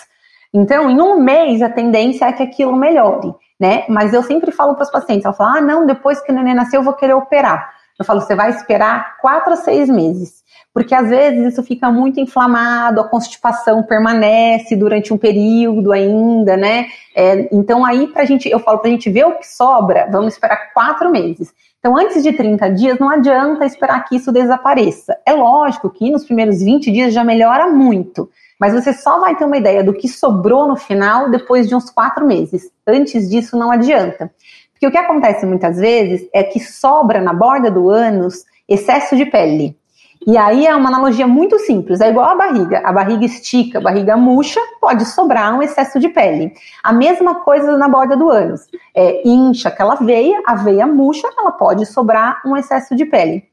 Então, 0.54 0.90
em 0.90 1.00
um 1.00 1.20
mês, 1.20 1.62
a 1.62 1.70
tendência 1.70 2.26
é 2.26 2.34
que 2.34 2.42
aquilo 2.42 2.76
melhore, 2.76 3.34
né? 3.60 3.86
Mas 3.88 4.14
eu 4.14 4.24
sempre 4.24 4.52
falo 4.52 4.74
para 4.74 4.84
os 4.84 4.92
pacientes, 4.92 5.26
ela 5.26 5.34
fala, 5.34 5.58
ah, 5.58 5.62
não, 5.62 5.86
depois 5.86 6.20
que 6.20 6.32
o 6.32 6.36
neném 6.36 6.56
nasceu, 6.56 6.80
eu 6.80 6.84
vou 6.84 6.94
querer 6.94 7.14
operar. 7.14 7.72
Eu 7.98 8.06
falo, 8.06 8.22
você 8.22 8.34
vai 8.34 8.50
esperar 8.50 9.18
quatro 9.22 9.54
a 9.54 9.58
seis 9.58 9.90
meses 9.90 10.40
porque 10.74 10.94
às 10.94 11.10
vezes 11.10 11.54
isso 11.54 11.64
fica 11.64 11.92
muito 11.92 12.20
inflamado, 12.20 13.02
a 13.02 13.08
constipação 13.08 13.84
permanece 13.84 14.76
durante 14.76 15.14
um 15.14 15.18
período 15.18 15.92
ainda, 15.92 16.56
né? 16.56 16.88
É, 17.16 17.50
então 17.54 17.84
aí 17.84 18.08
pra 18.08 18.26
gente, 18.26 18.48
eu 18.48 18.60
falo 18.60 18.80
pra 18.80 18.90
gente 18.90 19.10
ver 19.10 19.26
o 19.26 19.38
que 19.38 19.48
sobra, 19.48 20.08
vamos 20.12 20.34
esperar 20.34 20.72
quatro 20.74 21.10
meses. 21.12 21.52
Então, 21.80 21.98
antes 21.98 22.22
de 22.22 22.34
30 22.34 22.70
dias, 22.72 23.00
não 23.00 23.10
adianta 23.10 23.66
esperar 23.66 24.04
que 24.04 24.18
isso 24.18 24.34
desapareça. 24.34 25.18
É 25.26 25.32
lógico 25.32 25.90
que 25.90 26.12
nos 26.12 26.26
primeiros 26.26 26.62
20 26.62 26.92
dias 26.92 27.14
já 27.14 27.24
melhora 27.24 27.68
muito, 27.68 28.30
mas 28.60 28.74
você 28.74 28.92
só 28.92 29.22
vai 29.22 29.38
ter 29.38 29.46
uma 29.46 29.58
ideia 29.58 29.82
do 29.82 29.94
que 29.94 30.10
sobrou 30.10 30.68
no 30.68 30.76
final 30.76 31.32
depois 31.32 31.70
de 31.70 31.76
uns 31.76 31.90
quatro 31.90 32.28
meses. 32.28 32.70
Antes 32.86 33.30
disso, 33.30 33.58
não 33.58 33.72
adianta. 33.72 34.30
Porque 34.74 34.88
o 34.88 34.92
que 34.92 34.98
acontece 34.98 35.46
muitas 35.46 35.78
vezes 35.78 36.28
é 36.34 36.44
que 36.44 36.60
sobra 36.60 37.22
na 37.22 37.34
borda 37.34 37.72
do 37.72 37.90
ânus 37.90 38.44
excesso 38.68 39.16
de 39.16 39.26
pele. 39.26 39.78
E 40.28 40.38
aí 40.38 40.68
é 40.68 40.76
uma 40.76 40.90
analogia 40.90 41.26
muito 41.26 41.58
simples, 41.60 42.02
é 42.02 42.10
igual 42.10 42.30
a 42.30 42.36
barriga. 42.36 42.82
A 42.84 42.92
barriga 42.92 43.26
estica, 43.26 43.80
a 43.80 43.82
barriga 43.82 44.18
murcha, 44.18 44.60
pode 44.82 45.06
sobrar 45.06 45.58
um 45.58 45.62
excesso 45.62 45.98
de 46.00 46.10
pele. 46.10 46.54
A 46.84 46.92
mesma 46.92 47.36
coisa 47.36 47.78
na 47.78 47.88
borda 47.88 48.18
do 48.18 48.30
ânus. 48.30 48.68
É, 48.94 49.26
incha 49.26 49.70
aquela 49.70 49.96
veia, 49.96 50.42
a 50.46 50.56
veia 50.56 50.86
murcha, 50.86 51.28
ela 51.38 51.54
pode 51.54 51.86
sobrar 51.86 52.42
um 52.46 52.58
excesso 52.58 52.96
de 52.96 53.06
pele. 53.06 53.44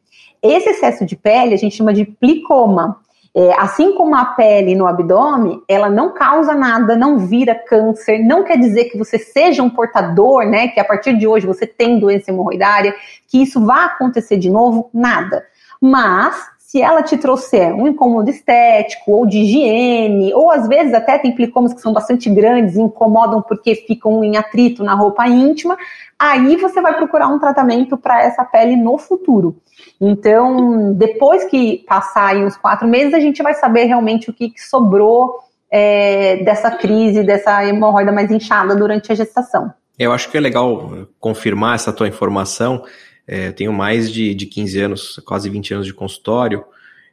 Esse 0.43 0.71
excesso 0.71 1.07
de 1.07 1.17
pele 1.17 1.55
a 1.55 1.57
gente 1.57 1.77
chama 1.77 1.93
de 1.93 2.05
plicoma. 2.05 2.99
É, 3.35 3.53
assim 3.61 3.93
como 3.93 4.17
a 4.17 4.25
pele 4.25 4.75
no 4.75 4.87
abdômen, 4.87 5.61
ela 5.69 5.91
não 5.91 6.15
causa 6.15 6.55
nada, 6.55 6.97
não 6.97 7.19
vira 7.19 7.55
câncer, 7.55 8.19
não 8.19 8.43
quer 8.43 8.59
dizer 8.59 8.87
que 8.87 8.97
você 8.97 9.19
seja 9.19 9.63
um 9.63 9.69
portador, 9.69 10.47
né? 10.47 10.69
Que 10.69 10.81
a 10.81 10.85
partir 10.85 11.17
de 11.17 11.29
hoje 11.29 11.47
você 11.47 11.67
tem 11.67 11.99
doença 11.99 12.31
hemorroidária, 12.31 12.95
que 13.29 13.43
isso 13.43 13.65
vá 13.65 13.85
acontecer 13.85 14.39
de 14.39 14.51
novo, 14.51 14.91
nada. 14.93 15.45
Mas 15.81 16.56
se 16.77 16.83
ela 16.83 17.03
te 17.03 17.17
trouxer 17.17 17.75
um 17.75 17.89
incômodo 17.89 18.29
estético 18.29 19.13
ou 19.13 19.25
de 19.25 19.39
higiene, 19.39 20.35
ou 20.35 20.51
às 20.51 20.69
vezes 20.69 20.93
até 20.93 21.19
tem 21.19 21.35
plicomas 21.35 21.73
que 21.73 21.81
são 21.81 21.91
bastante 21.91 22.29
grandes 22.29 22.77
e 22.77 22.83
incomodam 22.83 23.41
porque 23.41 23.75
ficam 23.75 24.23
em 24.23 24.37
atrito 24.37 24.85
na 24.85 24.93
roupa 24.93 25.27
íntima, 25.27 25.79
aí 26.19 26.55
você 26.57 26.83
vai 26.83 26.95
procurar 26.95 27.29
um 27.29 27.39
tratamento 27.39 27.97
para 27.97 28.23
essa 28.23 28.45
pele 28.45 28.77
no 28.77 28.99
futuro. 28.99 29.57
Então, 29.99 30.93
depois 30.93 31.45
que 31.45 31.83
passar 31.89 32.27
aí 32.27 32.45
uns 32.45 32.59
quatro 32.59 32.87
meses, 32.87 33.15
a 33.15 33.21
gente 33.21 33.43
vai 33.43 33.55
saber 33.55 33.85
realmente 33.85 34.29
o 34.29 34.35
que, 34.35 34.51
que 34.51 34.61
sobrou 34.61 35.39
é, 35.71 36.45
dessa 36.45 36.71
crise, 36.71 37.23
dessa 37.23 37.65
hemorroida 37.65 38.13
mais 38.13 38.31
inchada 38.31 38.77
durante 38.77 39.11
a 39.11 39.15
gestação. 39.15 39.73
Eu 39.99 40.13
acho 40.13 40.31
que 40.31 40.37
é 40.37 40.41
legal 40.41 40.91
confirmar 41.19 41.77
essa 41.77 41.91
tua 41.91 42.07
informação, 42.07 42.83
é, 43.27 43.51
tenho 43.51 43.73
mais 43.73 44.11
de, 44.13 44.35
de 44.35 44.47
15 44.47 44.81
anos, 44.81 45.21
quase 45.25 45.51
20 45.51 45.75
anos 45.75 45.87
de 45.87 45.95
consultório, 45.95 46.65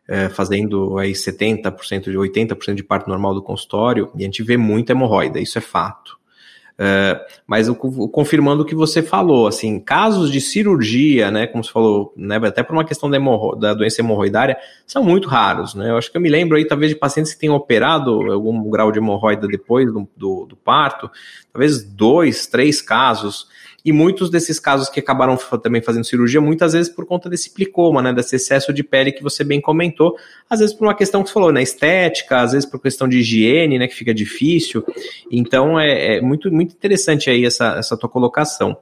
é, 0.08 0.30
fazendo 0.30 0.98
aí 0.98 1.14
70%, 1.14 2.04
de 2.04 2.18
80% 2.18 2.76
de 2.76 2.84
parto 2.84 3.10
normal 3.10 3.34
do 3.34 3.42
consultório, 3.42 4.12
e 4.16 4.22
a 4.22 4.26
gente 4.26 4.44
vê 4.44 4.58
muita 4.58 4.92
hemorroida, 4.92 5.40
isso 5.40 5.58
é 5.58 5.62
fato. 5.62 6.18
É, 6.78 7.24
mas 7.46 7.70
o, 7.70 7.76
confirmando 7.76 8.64
o 8.64 8.66
que 8.66 8.74
você 8.74 9.04
falou, 9.04 9.46
assim, 9.46 9.80
casos 9.80 10.32
de 10.32 10.42
cirurgia, 10.42 11.30
né, 11.30 11.46
como 11.46 11.64
você 11.64 11.72
falou, 11.72 12.12
né, 12.18 12.38
até 12.44 12.64
por 12.64 12.74
uma 12.74 12.84
questão 12.84 13.10
da, 13.10 13.20
da, 13.60 13.74
doença 13.76 14.02
hemorroidária, 14.02 14.58
são 14.86 15.04
muito 15.04 15.28
raros, 15.28 15.76
né, 15.76 15.92
eu 15.92 15.98
acho 15.98 16.12
que 16.12 16.18
eu 16.18 16.22
me 16.22 16.30
lembro 16.30 16.58
aí, 16.58 16.66
talvez, 16.66 16.92
de 16.92 16.98
pacientes 16.98 17.34
que 17.34 17.40
tenham 17.40 17.56
operado 17.56 18.32
algum 18.32 18.70
grau 18.72 18.92
de 18.92 18.98
hemorroida 18.98 19.48
depois 19.48 19.86
do, 19.86 20.10
do, 20.18 20.46
do 20.48 20.56
parto, 20.56 21.12
talvez 21.52 21.84
dois, 21.84 22.48
três 22.48 22.82
casos, 22.82 23.48
e 23.86 23.92
muitos 23.92 24.30
desses 24.30 24.60
casos 24.60 24.88
que 24.90 25.00
acabaram 25.00 25.38
também 25.62 25.82
fazendo 25.82 26.06
cirurgia, 26.06 26.40
muitas 26.40 26.74
vezes 26.74 26.92
por 26.92 27.06
conta 27.06 27.30
desse 27.30 27.50
plicoma, 27.50 28.02
né, 28.02 28.14
desse 28.14 28.38
excesso 28.38 28.72
de 28.72 28.84
pele 28.84 29.12
que 29.12 29.22
você 29.22 29.44
bem 29.44 29.60
comentou, 29.60 30.16
às 30.50 30.60
vezes 30.60 30.74
por 30.74 30.88
uma 30.88 30.96
questão 30.96 31.22
que 31.22 31.30
você 31.30 31.34
falou, 31.34 31.52
né, 31.52 31.62
estética, 31.62 32.40
às 32.40 32.54
vezes 32.54 32.70
por 32.70 32.82
questão 32.82 33.08
de 33.08 33.20
higiene, 33.20 33.78
né, 33.78 33.88
que 33.88 33.96
fica 33.96 34.14
difícil. 34.14 34.86
Então 35.30 35.80
é, 35.80 36.18
é 36.18 36.22
muito, 36.22 36.50
muito 36.52 36.74
interessante 36.74 37.30
aí 37.30 37.46
essa, 37.46 37.76
essa 37.78 37.98
tua 37.98 38.10
colocação. 38.10 38.78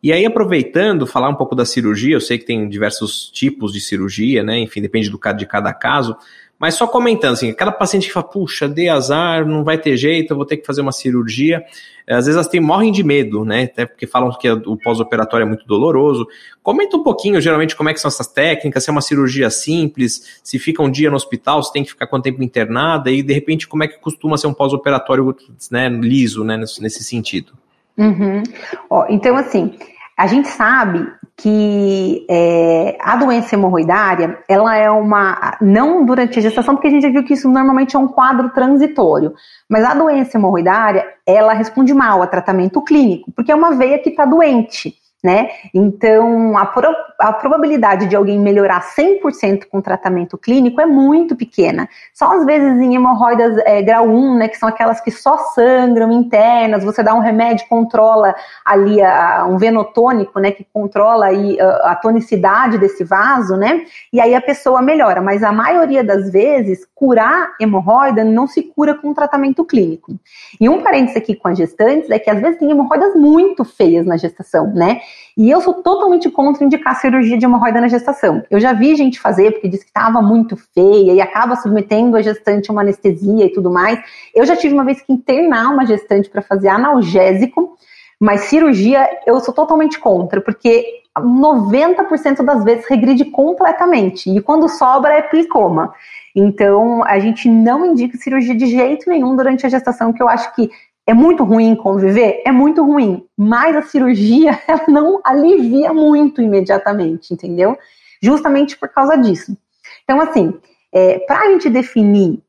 E 0.00 0.12
aí, 0.12 0.24
aproveitando, 0.24 1.08
falar 1.08 1.28
um 1.28 1.34
pouco 1.34 1.56
da 1.56 1.64
cirurgia, 1.64 2.14
eu 2.14 2.20
sei 2.20 2.38
que 2.38 2.44
tem 2.44 2.68
diversos 2.68 3.28
tipos 3.30 3.72
de 3.72 3.80
cirurgia, 3.80 4.44
né? 4.44 4.56
Enfim, 4.60 4.80
depende 4.80 5.10
do, 5.10 5.18
de 5.36 5.44
cada 5.44 5.72
caso. 5.72 6.16
Mas 6.58 6.74
só 6.74 6.88
comentando, 6.88 7.34
assim, 7.34 7.50
aquela 7.50 7.70
paciente 7.70 8.08
que 8.08 8.12
fala, 8.12 8.26
puxa, 8.26 8.68
dei 8.68 8.88
azar, 8.88 9.46
não 9.46 9.62
vai 9.62 9.78
ter 9.78 9.96
jeito, 9.96 10.32
eu 10.32 10.36
vou 10.36 10.44
ter 10.44 10.56
que 10.56 10.66
fazer 10.66 10.80
uma 10.80 10.90
cirurgia. 10.90 11.64
Às 12.04 12.24
vezes 12.24 12.34
elas 12.34 12.48
têm, 12.48 12.60
morrem 12.60 12.90
de 12.90 13.04
medo, 13.04 13.44
né? 13.44 13.64
Até 13.64 13.86
porque 13.86 14.06
falam 14.08 14.30
que 14.32 14.50
o 14.50 14.76
pós-operatório 14.76 15.44
é 15.44 15.46
muito 15.46 15.64
doloroso. 15.66 16.26
Comenta 16.60 16.96
um 16.96 17.02
pouquinho, 17.02 17.40
geralmente, 17.40 17.76
como 17.76 17.90
é 17.90 17.94
que 17.94 18.00
são 18.00 18.08
essas 18.08 18.26
técnicas, 18.26 18.82
se 18.82 18.90
é 18.90 18.92
uma 18.92 19.00
cirurgia 19.00 19.50
simples, 19.50 20.40
se 20.42 20.58
fica 20.58 20.82
um 20.82 20.90
dia 20.90 21.10
no 21.10 21.16
hospital, 21.16 21.62
se 21.62 21.72
tem 21.72 21.84
que 21.84 21.90
ficar 21.90 22.08
quanto 22.08 22.24
tempo 22.24 22.42
internada, 22.42 23.08
e 23.10 23.22
de 23.22 23.32
repente, 23.32 23.68
como 23.68 23.84
é 23.84 23.88
que 23.88 23.98
costuma 24.00 24.36
ser 24.36 24.48
um 24.48 24.54
pós-operatório 24.54 25.36
né, 25.70 25.88
liso, 25.88 26.42
né, 26.42 26.56
nesse, 26.56 26.82
nesse 26.82 27.04
sentido. 27.04 27.52
Uhum. 27.96 28.42
Ó, 28.90 29.06
então, 29.08 29.36
assim, 29.36 29.76
a 30.16 30.26
gente 30.26 30.48
sabe 30.48 31.06
que 31.40 32.26
é, 32.28 32.98
a 33.00 33.14
doença 33.14 33.54
hemorroidária, 33.54 34.42
ela 34.48 34.76
é 34.76 34.90
uma, 34.90 35.56
não 35.60 36.04
durante 36.04 36.36
a 36.36 36.42
gestação, 36.42 36.74
porque 36.74 36.88
a 36.88 36.90
gente 36.90 37.02
já 37.02 37.10
viu 37.10 37.22
que 37.22 37.34
isso 37.34 37.48
normalmente 37.48 37.94
é 37.94 37.98
um 37.98 38.08
quadro 38.08 38.50
transitório, 38.50 39.32
mas 39.68 39.84
a 39.84 39.94
doença 39.94 40.36
hemorroidária, 40.36 41.06
ela 41.24 41.52
responde 41.52 41.94
mal 41.94 42.20
a 42.22 42.26
tratamento 42.26 42.82
clínico, 42.82 43.30
porque 43.30 43.52
é 43.52 43.54
uma 43.54 43.70
veia 43.70 44.00
que 44.00 44.10
está 44.10 44.24
doente, 44.24 44.96
né? 45.22 45.48
Então, 45.74 46.56
a, 46.56 46.64
pro, 46.64 46.94
a 47.18 47.32
probabilidade 47.32 48.06
de 48.06 48.14
alguém 48.14 48.38
melhorar 48.38 48.80
100% 48.80 49.64
com 49.68 49.80
tratamento 49.80 50.38
clínico 50.38 50.80
é 50.80 50.86
muito 50.86 51.34
pequena. 51.34 51.88
Só 52.14 52.36
às 52.36 52.46
vezes 52.46 52.80
em 52.80 52.94
hemorroidas 52.94 53.58
é, 53.64 53.82
grau 53.82 54.06
1, 54.06 54.38
né, 54.38 54.48
que 54.48 54.56
são 54.56 54.68
aquelas 54.68 55.00
que 55.00 55.10
só 55.10 55.36
sangram 55.38 56.12
internas, 56.12 56.84
você 56.84 57.02
dá 57.02 57.14
um 57.14 57.20
remédio, 57.20 57.66
controla 57.68 58.32
ali 58.64 59.02
a, 59.02 59.44
um 59.48 59.58
venotônico, 59.58 60.38
né, 60.38 60.52
que 60.52 60.64
controla 60.72 61.26
aí 61.26 61.60
a, 61.60 61.92
a 61.92 61.96
tonicidade 61.96 62.78
desse 62.78 63.02
vaso, 63.02 63.56
né? 63.56 63.82
E 64.12 64.20
aí 64.20 64.36
a 64.36 64.40
pessoa 64.40 64.80
melhora, 64.80 65.20
mas 65.20 65.42
a 65.42 65.50
maioria 65.50 66.04
das 66.04 66.30
vezes 66.30 66.86
curar 66.94 67.54
hemorroida 67.60 68.22
não 68.22 68.46
se 68.46 68.62
cura 68.62 68.94
com 68.94 69.12
tratamento 69.12 69.64
clínico. 69.64 70.14
E 70.60 70.68
um 70.68 70.80
parênteses 70.82 71.16
aqui 71.16 71.34
com 71.34 71.48
as 71.48 71.58
gestantes 71.58 72.08
é 72.08 72.20
que 72.20 72.30
às 72.30 72.40
vezes 72.40 72.58
tem 72.58 72.70
hemorroidas 72.70 73.16
muito 73.16 73.64
feias 73.64 74.06
na 74.06 74.16
gestação, 74.16 74.72
né? 74.72 75.00
E 75.36 75.48
eu 75.50 75.60
sou 75.60 75.74
totalmente 75.74 76.28
contra 76.30 76.64
indicar 76.64 77.00
cirurgia 77.00 77.38
de 77.38 77.44
hemorroida 77.44 77.80
na 77.80 77.88
gestação. 77.88 78.42
Eu 78.50 78.58
já 78.58 78.72
vi 78.72 78.96
gente 78.96 79.20
fazer 79.20 79.52
porque 79.52 79.68
disse 79.68 79.84
que 79.84 79.90
estava 79.90 80.20
muito 80.20 80.56
feia 80.56 81.12
e 81.12 81.20
acaba 81.20 81.54
submetendo 81.54 82.16
a 82.16 82.22
gestante 82.22 82.70
a 82.70 82.72
uma 82.72 82.82
anestesia 82.82 83.46
e 83.46 83.52
tudo 83.52 83.70
mais. 83.70 84.00
Eu 84.34 84.44
já 84.44 84.56
tive 84.56 84.74
uma 84.74 84.84
vez 84.84 85.00
que 85.00 85.12
internar 85.12 85.72
uma 85.72 85.86
gestante 85.86 86.28
para 86.28 86.42
fazer 86.42 86.68
analgésico, 86.68 87.76
mas 88.18 88.42
cirurgia 88.42 89.08
eu 89.26 89.38
sou 89.38 89.54
totalmente 89.54 90.00
contra, 90.00 90.40
porque 90.40 90.84
90% 91.16 92.44
das 92.44 92.64
vezes 92.64 92.86
regride 92.88 93.24
completamente. 93.26 94.30
E 94.30 94.40
quando 94.40 94.68
sobra 94.68 95.14
é 95.14 95.22
plicoma. 95.22 95.92
Então, 96.34 97.04
a 97.04 97.18
gente 97.18 97.48
não 97.48 97.86
indica 97.86 98.16
cirurgia 98.16 98.54
de 98.54 98.66
jeito 98.66 99.08
nenhum 99.08 99.34
durante 99.34 99.66
a 99.66 99.68
gestação, 99.68 100.12
que 100.12 100.22
eu 100.22 100.28
acho 100.28 100.54
que 100.54 100.70
é 101.08 101.14
muito 101.14 101.42
ruim 101.42 101.74
conviver? 101.74 102.42
É 102.44 102.52
muito 102.52 102.84
ruim. 102.84 103.24
Mas 103.34 103.74
a 103.74 103.80
cirurgia, 103.80 104.60
ela 104.68 104.84
não 104.88 105.20
alivia 105.24 105.90
muito 105.90 106.42
imediatamente, 106.42 107.32
entendeu? 107.32 107.78
Justamente 108.22 108.76
por 108.76 108.90
causa 108.90 109.16
disso. 109.16 109.56
Então, 110.04 110.20
assim, 110.20 110.52
é, 110.92 111.18
para 111.20 111.40
a 111.40 111.50
gente 111.50 111.70
definir 111.70 112.42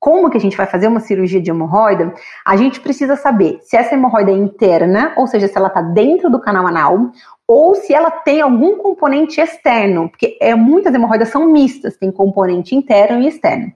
como 0.00 0.28
que 0.28 0.36
a 0.36 0.40
gente 0.40 0.56
vai 0.56 0.66
fazer 0.66 0.88
uma 0.88 0.98
cirurgia 0.98 1.40
de 1.40 1.50
hemorroida, 1.50 2.12
a 2.44 2.56
gente 2.56 2.80
precisa 2.80 3.14
saber 3.14 3.60
se 3.62 3.76
essa 3.76 3.94
hemorroida 3.94 4.30
é 4.30 4.34
interna, 4.34 5.12
ou 5.16 5.26
seja, 5.26 5.46
se 5.46 5.56
ela 5.56 5.68
está 5.68 5.82
dentro 5.82 6.30
do 6.30 6.40
canal 6.40 6.66
anal, 6.66 7.12
ou 7.46 7.74
se 7.74 7.92
ela 7.92 8.10
tem 8.10 8.40
algum 8.40 8.78
componente 8.78 9.40
externo, 9.40 10.08
porque 10.08 10.36
é, 10.40 10.54
muitas 10.54 10.92
hemorroidas 10.94 11.28
são 11.28 11.46
mistas, 11.46 11.96
tem 11.96 12.10
componente 12.10 12.74
interno 12.74 13.22
e 13.22 13.28
externo. 13.28 13.70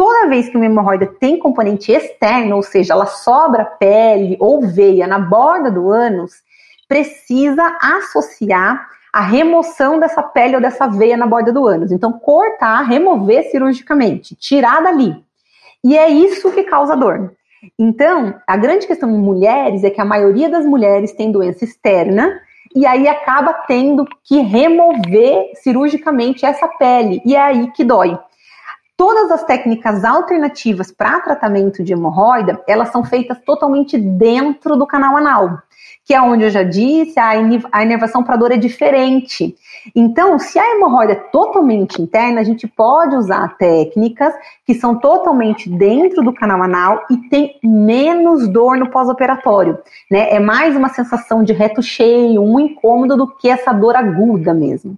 Toda 0.00 0.28
vez 0.28 0.48
que 0.48 0.56
uma 0.56 0.64
hemorroida 0.64 1.04
tem 1.06 1.38
componente 1.38 1.92
externo, 1.92 2.56
ou 2.56 2.62
seja, 2.62 2.94
ela 2.94 3.04
sobra 3.04 3.66
pele 3.66 4.34
ou 4.40 4.66
veia 4.66 5.06
na 5.06 5.18
borda 5.18 5.70
do 5.70 5.90
ânus, 5.90 6.36
precisa 6.88 7.76
associar 7.82 8.88
a 9.12 9.20
remoção 9.20 9.98
dessa 9.98 10.22
pele 10.22 10.54
ou 10.54 10.62
dessa 10.62 10.86
veia 10.86 11.18
na 11.18 11.26
borda 11.26 11.52
do 11.52 11.66
ânus. 11.66 11.92
Então, 11.92 12.14
cortar, 12.14 12.80
remover 12.80 13.50
cirurgicamente, 13.50 14.34
tirar 14.36 14.82
dali. 14.82 15.22
E 15.84 15.98
é 15.98 16.08
isso 16.08 16.50
que 16.50 16.62
causa 16.62 16.96
dor. 16.96 17.34
Então, 17.78 18.36
a 18.46 18.56
grande 18.56 18.86
questão 18.86 19.10
em 19.10 19.18
mulheres 19.18 19.84
é 19.84 19.90
que 19.90 20.00
a 20.00 20.04
maioria 20.06 20.48
das 20.48 20.64
mulheres 20.64 21.12
tem 21.12 21.30
doença 21.30 21.62
externa 21.62 22.40
e 22.74 22.86
aí 22.86 23.06
acaba 23.06 23.52
tendo 23.52 24.06
que 24.24 24.40
remover 24.40 25.50
cirurgicamente 25.56 26.46
essa 26.46 26.66
pele, 26.66 27.20
e 27.22 27.36
é 27.36 27.42
aí 27.42 27.70
que 27.72 27.84
dói. 27.84 28.18
Todas 29.00 29.30
as 29.30 29.42
técnicas 29.44 30.04
alternativas 30.04 30.92
para 30.92 31.20
tratamento 31.20 31.82
de 31.82 31.94
hemorroida, 31.94 32.62
elas 32.68 32.90
são 32.90 33.02
feitas 33.02 33.38
totalmente 33.46 33.96
dentro 33.96 34.76
do 34.76 34.86
canal 34.86 35.16
anal, 35.16 35.62
que 36.04 36.12
é 36.12 36.20
onde 36.20 36.44
eu 36.44 36.50
já 36.50 36.62
disse, 36.62 37.18
a 37.18 37.82
inervação 37.82 38.22
para 38.22 38.36
dor 38.36 38.52
é 38.52 38.58
diferente. 38.58 39.56
Então, 39.96 40.38
se 40.38 40.58
a 40.58 40.74
hemorroida 40.76 41.14
é 41.14 41.16
totalmente 41.32 42.02
interna, 42.02 42.42
a 42.42 42.44
gente 42.44 42.68
pode 42.68 43.16
usar 43.16 43.56
técnicas 43.56 44.34
que 44.66 44.74
são 44.74 44.98
totalmente 44.98 45.70
dentro 45.70 46.22
do 46.22 46.34
canal 46.34 46.62
anal 46.62 47.06
e 47.10 47.16
tem 47.30 47.58
menos 47.64 48.46
dor 48.48 48.76
no 48.76 48.90
pós-operatório, 48.90 49.78
né? 50.10 50.28
É 50.30 50.38
mais 50.38 50.76
uma 50.76 50.90
sensação 50.90 51.42
de 51.42 51.54
reto 51.54 51.82
cheio, 51.82 52.42
um 52.42 52.60
incômodo 52.60 53.16
do 53.16 53.26
que 53.26 53.48
essa 53.48 53.72
dor 53.72 53.96
aguda 53.96 54.52
mesmo. 54.52 54.94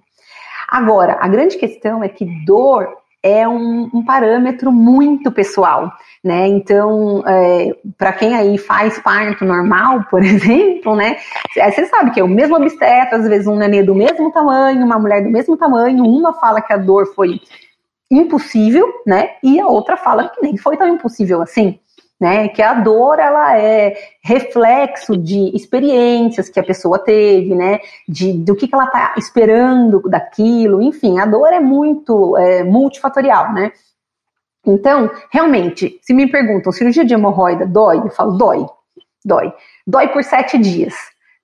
Agora, 0.68 1.18
a 1.20 1.28
grande 1.28 1.56
questão 1.56 2.02
é 2.02 2.08
que 2.08 2.24
dor 2.44 3.00
é 3.22 3.46
um, 3.46 3.88
um 3.94 4.04
parâmetro 4.04 4.72
muito 4.72 5.30
pessoal, 5.30 5.92
né? 6.22 6.46
Então, 6.48 7.22
é, 7.26 7.76
para 7.96 8.12
quem 8.12 8.34
aí 8.34 8.58
faz 8.58 8.98
parto 8.98 9.44
normal, 9.44 10.04
por 10.10 10.22
exemplo, 10.22 10.96
né? 10.96 11.16
É, 11.56 11.70
você 11.70 11.86
sabe 11.86 12.10
que 12.10 12.20
é 12.20 12.24
o 12.24 12.28
mesmo 12.28 12.56
obstetra, 12.56 13.18
às 13.18 13.28
vezes 13.28 13.46
um 13.46 13.56
nenê 13.56 13.82
do 13.82 13.94
mesmo 13.94 14.32
tamanho, 14.32 14.84
uma 14.84 14.98
mulher 14.98 15.22
do 15.22 15.30
mesmo 15.30 15.56
tamanho, 15.56 16.04
uma 16.04 16.32
fala 16.34 16.60
que 16.60 16.72
a 16.72 16.76
dor 16.76 17.06
foi 17.14 17.40
impossível, 18.10 18.86
né? 19.06 19.30
E 19.42 19.60
a 19.60 19.66
outra 19.66 19.96
fala 19.96 20.28
que 20.28 20.42
nem 20.42 20.56
foi 20.56 20.76
tão 20.76 20.88
impossível 20.88 21.40
assim 21.40 21.78
né? 22.22 22.46
Que 22.46 22.62
a 22.62 22.72
dor 22.72 23.18
ela 23.18 23.58
é 23.58 23.96
reflexo 24.22 25.16
de 25.16 25.50
experiências 25.56 26.48
que 26.48 26.60
a 26.60 26.62
pessoa 26.62 26.96
teve, 26.96 27.52
né? 27.52 27.80
De 28.08 28.32
do 28.32 28.54
que, 28.54 28.68
que 28.68 28.74
ela 28.76 28.84
está 28.84 29.14
esperando 29.18 30.00
daquilo, 30.08 30.80
enfim, 30.80 31.18
a 31.18 31.26
dor 31.26 31.48
é 31.48 31.58
muito 31.58 32.36
é, 32.36 32.62
multifatorial, 32.62 33.52
né? 33.52 33.72
Então, 34.64 35.10
realmente, 35.32 35.98
se 36.00 36.14
me 36.14 36.30
perguntam, 36.30 36.70
cirurgia 36.70 37.04
de 37.04 37.12
hemorroida 37.12 37.66
dói? 37.66 37.98
Eu 37.98 38.10
falo, 38.10 38.38
dói, 38.38 38.66
dói. 39.24 39.52
Dói 39.84 40.06
por 40.06 40.22
sete 40.22 40.56
dias. 40.56 40.94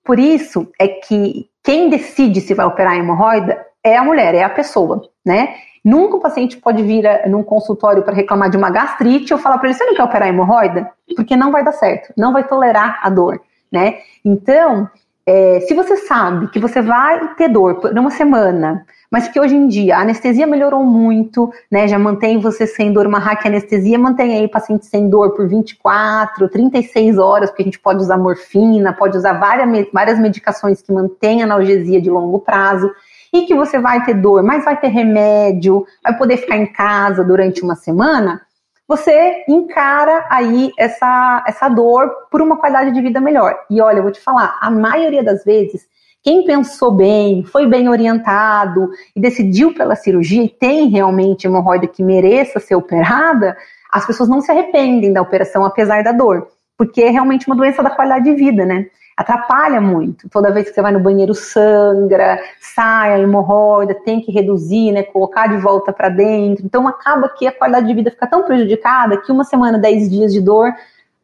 Por 0.05 0.21
isso 0.21 0.71
é 0.81 0.87
que 0.87 1.51
quem 1.65 1.91
decide 1.91 2.41
se 2.41 2.55
vai 2.55 2.67
operar 2.67 2.93
a 2.93 2.97
hemorroida 2.99 3.67
é 3.83 3.97
a 3.97 4.05
mulher, 4.05 4.33
é 4.33 4.45
a 4.45 4.49
pessoa, 4.49 5.03
né? 5.27 5.57
Nunca 5.89 6.19
o 6.19 6.21
paciente 6.21 6.59
pode 6.59 6.83
vir 6.83 7.07
a, 7.07 7.27
num 7.27 7.43
consultório 7.43 8.03
para 8.03 8.13
reclamar 8.13 8.51
de 8.51 8.59
uma 8.59 8.69
gastrite 8.69 9.33
ou 9.33 9.41
falar 9.41 9.57
para 9.57 9.71
ele: 9.71 9.79
você 9.79 9.87
não 9.87 9.95
quer 9.95 10.03
operar 10.03 10.29
hemorroida? 10.29 10.91
Porque 11.17 11.35
não 11.35 11.51
vai 11.51 11.65
dar 11.65 11.73
certo, 11.73 12.13
não 12.15 12.31
vai 12.31 12.47
tolerar 12.47 13.01
a 13.03 13.09
dor, 13.09 13.41
né? 13.73 13.97
Então, 14.23 14.87
é, 15.25 15.61
se 15.61 15.73
você 15.73 15.97
sabe 15.97 16.49
que 16.49 16.59
você 16.59 16.83
vai 16.83 17.35
ter 17.37 17.49
dor 17.49 17.77
por 17.77 17.91
uma 17.91 18.11
semana, 18.11 18.85
mas 19.11 19.29
que 19.29 19.41
hoje 19.41 19.57
em 19.57 19.67
dia 19.67 19.97
a 19.97 20.03
anestesia 20.03 20.47
melhorou 20.47 20.85
muito, 20.85 21.51
né? 21.71 21.89
Já 21.89 21.99
mantém 21.99 22.39
você 22.39 22.67
sem 22.67 22.93
dor, 22.93 23.07
uma 23.07 23.19
hack 23.19 23.47
anestesia 23.47 23.99
mantém 23.99 24.35
aí 24.35 24.45
o 24.45 24.51
paciente 24.51 24.85
sem 24.85 25.09
dor 25.09 25.35
por 25.35 25.49
24, 25.49 26.51
36 26.51 27.17
horas, 27.17 27.49
porque 27.49 27.63
a 27.63 27.65
gente 27.65 27.81
pode 27.81 28.03
usar 28.03 28.19
morfina, 28.19 28.93
pode 28.93 29.17
usar 29.17 29.33
várias, 29.33 29.89
várias 29.91 30.19
medicações 30.19 30.83
que 30.83 30.93
mantêm 30.93 31.43
analgesia 31.43 31.99
de 31.99 32.11
longo 32.11 32.41
prazo 32.41 32.91
e 33.33 33.43
que 33.43 33.55
você 33.55 33.79
vai 33.79 34.05
ter 34.05 34.15
dor, 34.15 34.43
mas 34.43 34.65
vai 34.65 34.79
ter 34.79 34.89
remédio, 34.89 35.87
vai 36.03 36.17
poder 36.17 36.39
ficar 36.39 36.57
em 36.57 36.67
casa 36.67 37.23
durante 37.23 37.63
uma 37.63 37.75
semana, 37.75 38.41
você 38.89 39.45
encara 39.47 40.27
aí 40.31 40.73
essa, 40.79 41.45
essa 41.47 41.69
dor 41.69 42.11
por 42.31 42.41
uma 42.41 42.57
qualidade 42.57 42.91
de 42.91 43.03
vida 43.03 43.21
melhor. 43.21 43.55
E 43.69 43.83
olha, 43.83 43.99
eu 43.99 44.03
vou 44.03 44.11
te 44.11 44.21
falar, 44.21 44.57
a 44.63 44.71
maioria 44.71 45.23
das 45.23 45.45
vezes, 45.45 45.87
quem 46.23 46.45
pensou 46.47 46.91
bem, 46.91 47.45
foi 47.45 47.67
bem 47.67 47.91
orientado 47.91 48.89
e 49.15 49.21
decidiu 49.21 49.75
pela 49.75 49.95
cirurgia 49.95 50.43
e 50.43 50.49
tem 50.49 50.89
realmente 50.89 51.47
hemorroida 51.47 51.87
que 51.87 52.03
mereça 52.03 52.59
ser 52.59 52.77
operada, 52.77 53.55
as 53.93 54.07
pessoas 54.07 54.29
não 54.29 54.41
se 54.41 54.51
arrependem 54.51 55.13
da 55.13 55.21
operação 55.21 55.67
apesar 55.67 56.03
da 56.03 56.13
dor, 56.13 56.49
porque 56.77 57.03
é 57.03 57.11
realmente 57.11 57.47
uma 57.47 57.57
doença 57.57 57.83
da 57.83 57.91
qualidade 57.91 58.25
de 58.25 58.35
vida, 58.35 58.65
né? 58.65 58.87
Atrapalha 59.19 59.81
muito. 59.81 60.29
Toda 60.29 60.53
vez 60.53 60.69
que 60.69 60.75
você 60.75 60.81
vai 60.81 60.93
no 60.93 61.01
banheiro 61.01 61.35
sangra, 61.35 62.41
sai 62.61 63.15
a 63.15 63.19
hemorroida, 63.19 63.93
tem 63.93 64.21
que 64.21 64.31
reduzir, 64.31 64.93
né, 64.93 65.03
colocar 65.03 65.49
de 65.49 65.57
volta 65.57 65.93
para 65.93 66.09
dentro. 66.09 66.65
Então 66.65 66.87
acaba 66.87 67.29
que 67.29 67.45
a 67.45 67.53
qualidade 67.53 67.89
de 67.89 67.95
vida 67.95 68.13
fica 68.13 68.29
tão 68.29 68.45
prejudicada 68.45 69.21
que 69.21 69.33
uma 69.33 69.43
semana, 69.43 69.77
dez 69.77 70.09
dias 70.09 70.33
de 70.33 70.41
dor, 70.41 70.73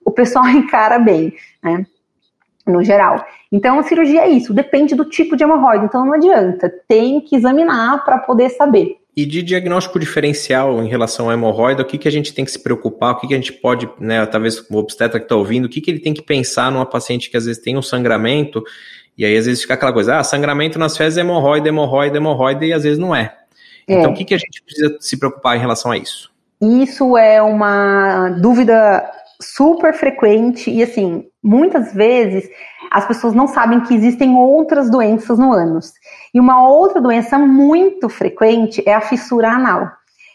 o 0.05 0.11
pessoal 0.11 0.45
encara 0.51 0.99
bem, 0.99 1.33
né? 1.63 1.87
No 2.67 2.83
geral. 2.83 3.25
Então 3.53 3.79
a 3.79 3.85
cirurgia 3.85 4.23
é 4.23 4.29
isso, 4.29 4.53
depende 4.53 4.97
do 4.97 5.05
tipo 5.05 5.37
de 5.37 5.45
hemorroida. 5.45 5.85
Então 5.85 6.05
não 6.05 6.15
adianta, 6.15 6.69
tem 6.89 7.21
que 7.21 7.37
examinar 7.37 8.05
para 8.05 8.19
poder 8.19 8.49
saber. 8.49 8.99
E 9.17 9.25
de 9.25 9.43
diagnóstico 9.43 9.99
diferencial 9.99 10.83
em 10.83 10.89
relação 10.89 11.31
à 11.31 11.35
hemorroida, 11.35 11.83
o 11.83 11.85
que, 11.85 11.97
que 11.97 12.09
a 12.09 12.11
gente 12.11 12.35
tem 12.35 12.45
que 12.45 12.51
se 12.51 12.59
preocupar, 12.59 13.13
o 13.13 13.21
que, 13.21 13.29
que 13.29 13.35
a 13.35 13.37
gente 13.37 13.53
pode, 13.53 13.89
né, 14.01 14.27
talvez 14.27 14.59
o 14.69 14.77
obstetra 14.77 15.21
que 15.21 15.27
está 15.27 15.37
ouvindo, 15.37 15.67
o 15.67 15.69
que, 15.69 15.81
que 15.81 15.91
ele 15.91 16.01
tem 16.01 16.13
que 16.13 16.23
pensar 16.23 16.73
numa 16.73 16.85
paciente 16.85 17.31
que 17.31 17.37
às 17.37 17.45
vezes 17.45 17.63
tem 17.63 17.77
um 17.77 17.83
sangramento, 17.83 18.63
e 19.17 19.25
aí 19.25 19.37
às 19.37 19.47
vezes 19.47 19.63
fica 19.63 19.75
aquela 19.75 19.93
coisa, 19.93 20.19
ah, 20.19 20.25
sangramento 20.25 20.79
nas 20.79 20.97
fezes 20.97 21.17
é 21.17 21.21
hemorroida, 21.21 21.69
hemorroida, 21.69 22.17
hemorroida, 22.17 22.65
e 22.65 22.73
às 22.73 22.83
vezes 22.83 22.99
não 22.99 23.15
é. 23.15 23.37
é. 23.87 23.95
Então 23.95 24.11
o 24.11 24.15
que, 24.15 24.25
que 24.25 24.35
a 24.35 24.39
gente 24.39 24.61
precisa 24.63 24.97
se 24.99 25.17
preocupar 25.17 25.57
em 25.57 25.61
relação 25.61 25.93
a 25.93 25.97
isso? 25.97 26.33
Isso 26.61 27.17
é 27.17 27.41
uma 27.41 28.31
dúvida 28.31 29.03
super 29.41 29.93
frequente 29.95 30.71
e 30.71 30.83
assim, 30.83 31.27
muitas 31.43 31.93
vezes 31.93 32.49
as 32.91 33.07
pessoas 33.07 33.35
não 33.35 33.47
sabem 33.47 33.81
que 33.81 33.95
existem 33.95 34.37
outras 34.37 34.91
doenças 34.91 35.39
no 35.39 35.53
ânus. 35.53 35.93
E 36.33 36.41
uma 36.41 36.67
outra 36.69 37.01
doença 37.01 37.39
muito 37.39 38.09
frequente 38.09 38.83
é 38.87 38.95
a 38.95 39.01
fissura 39.01 39.51
anal. 39.51 39.91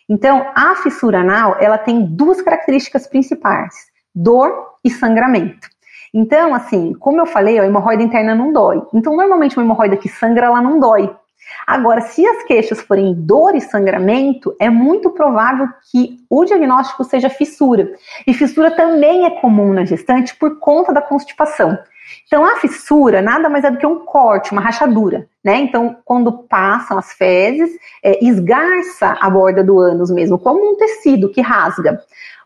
Então, 0.10 0.46
a 0.56 0.76
fissura 0.76 1.20
anal, 1.20 1.56
ela 1.60 1.78
tem 1.78 2.04
duas 2.04 2.42
características 2.42 3.06
principais: 3.08 3.74
dor 4.14 4.52
e 4.84 4.90
sangramento. 4.90 5.70
Então, 6.14 6.54
assim, 6.56 6.94
como 6.94 7.22
eu 7.22 7.26
falei, 7.28 7.60
a 7.60 7.66
hemorroida 7.66 8.02
interna 8.02 8.34
não 8.34 8.52
dói. 8.52 8.82
Então, 8.94 9.16
normalmente 9.16 9.56
uma 9.56 9.64
hemorroida 9.64 9.96
que 9.98 10.10
sangra, 10.10 10.48
ela 10.48 10.62
não 10.62 10.80
dói. 10.80 11.16
Agora, 11.66 12.02
se 12.02 12.26
as 12.26 12.44
queixas 12.44 12.82
forem 12.82 13.14
dor 13.14 13.56
e 13.56 13.62
sangramento, 13.62 14.56
é 14.60 14.70
muito 14.70 15.10
provável 15.12 15.68
que 15.92 16.18
o 16.30 16.46
diagnóstico 16.46 17.04
seja 17.04 17.30
fissura. 17.30 17.92
E 18.26 18.34
fissura 18.34 18.72
também 18.72 19.26
é 19.26 19.30
comum 19.42 19.74
na 19.74 19.86
gestante 19.86 20.36
por 20.36 20.60
conta 20.60 20.94
da 20.94 21.02
constipação. 21.02 21.78
Então, 22.26 22.44
a 22.44 22.58
fissura 22.58 23.22
nada 23.22 23.50
mais 23.50 23.64
é 23.64 23.72
do 23.72 23.78
que 23.78 23.86
um 23.86 24.06
corte, 24.06 24.52
uma 24.52 24.62
rachadura, 24.62 25.28
né? 25.44 25.58
Então, 25.58 25.98
quando 26.06 26.32
passam 26.32 26.98
as 26.98 27.14
fezes, 27.14 27.72
é, 28.04 28.24
esgarça 28.24 29.18
a 29.20 29.30
borda 29.30 29.64
do 29.64 29.80
ânus 29.80 30.12
mesmo, 30.12 30.38
como 30.38 30.72
um 30.72 30.76
tecido 30.76 31.30
que 31.30 31.42
rasga. 31.42 32.00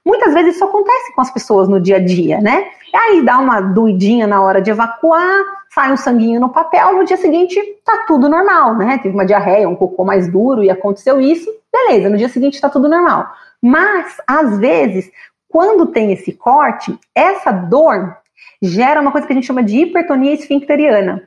Muitas 0.06 0.34
vezes 0.34 0.56
isso 0.56 0.66
acontece 0.66 1.14
com 1.14 1.22
as 1.22 1.32
pessoas 1.32 1.68
no 1.70 1.80
dia 1.80 1.96
a 1.96 2.00
dia, 2.00 2.40
né? 2.42 2.66
Aí 2.94 3.24
dá 3.24 3.40
uma 3.40 3.62
doidinha 3.62 4.28
na 4.28 4.42
hora 4.42 4.62
de 4.62 4.70
evacuar, 4.70 5.44
sai 5.74 5.92
um 5.92 5.98
sanguinho 5.98 6.40
no 6.40 6.50
papel, 6.50 6.94
no 6.94 7.06
dia 7.06 7.18
seguinte 7.18 7.60
tá 7.86 8.04
tudo 8.06 8.28
normal, 8.28 8.76
né? 8.76 9.00
Teve 9.02 9.16
uma 9.16 9.26
diarreia, 9.26 9.68
um 9.68 9.76
cocô 9.76 10.04
mais 10.04 10.30
duro 10.30 10.64
e 10.64 10.70
aconteceu 10.70 11.22
isso, 11.22 11.50
beleza, 11.72 12.10
no 12.10 12.18
dia 12.18 12.30
seguinte 12.30 12.60
tá 12.60 12.70
tudo 12.70 12.90
normal. 12.90 13.32
Mas, 13.62 14.18
às 14.28 14.60
vezes, 14.60 15.10
quando 15.48 15.88
tem 15.88 16.12
esse 16.12 16.34
corte, 16.34 17.00
essa 17.16 17.52
dor 17.52 18.18
gera 18.62 19.00
uma 19.00 19.12
coisa 19.12 19.26
que 19.26 19.34
a 19.34 19.36
gente 19.36 19.48
chama 19.48 19.64
de 19.64 19.80
hipertonia 19.80 20.34
esfincteriana, 20.34 21.24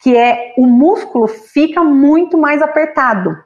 que 0.00 0.16
é 0.16 0.54
o 0.56 0.66
músculo 0.66 1.26
fica 1.26 1.82
muito 1.82 2.38
mais 2.38 2.62
apertado. 2.62 3.36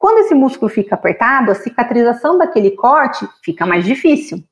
Quando 0.00 0.20
esse 0.20 0.34
músculo 0.34 0.70
fica 0.70 0.94
apertado, 0.94 1.50
a 1.50 1.54
cicatrização 1.54 2.38
daquele 2.38 2.70
corte 2.70 3.28
fica 3.44 3.66
mais 3.66 3.84
difícil. 3.84 4.42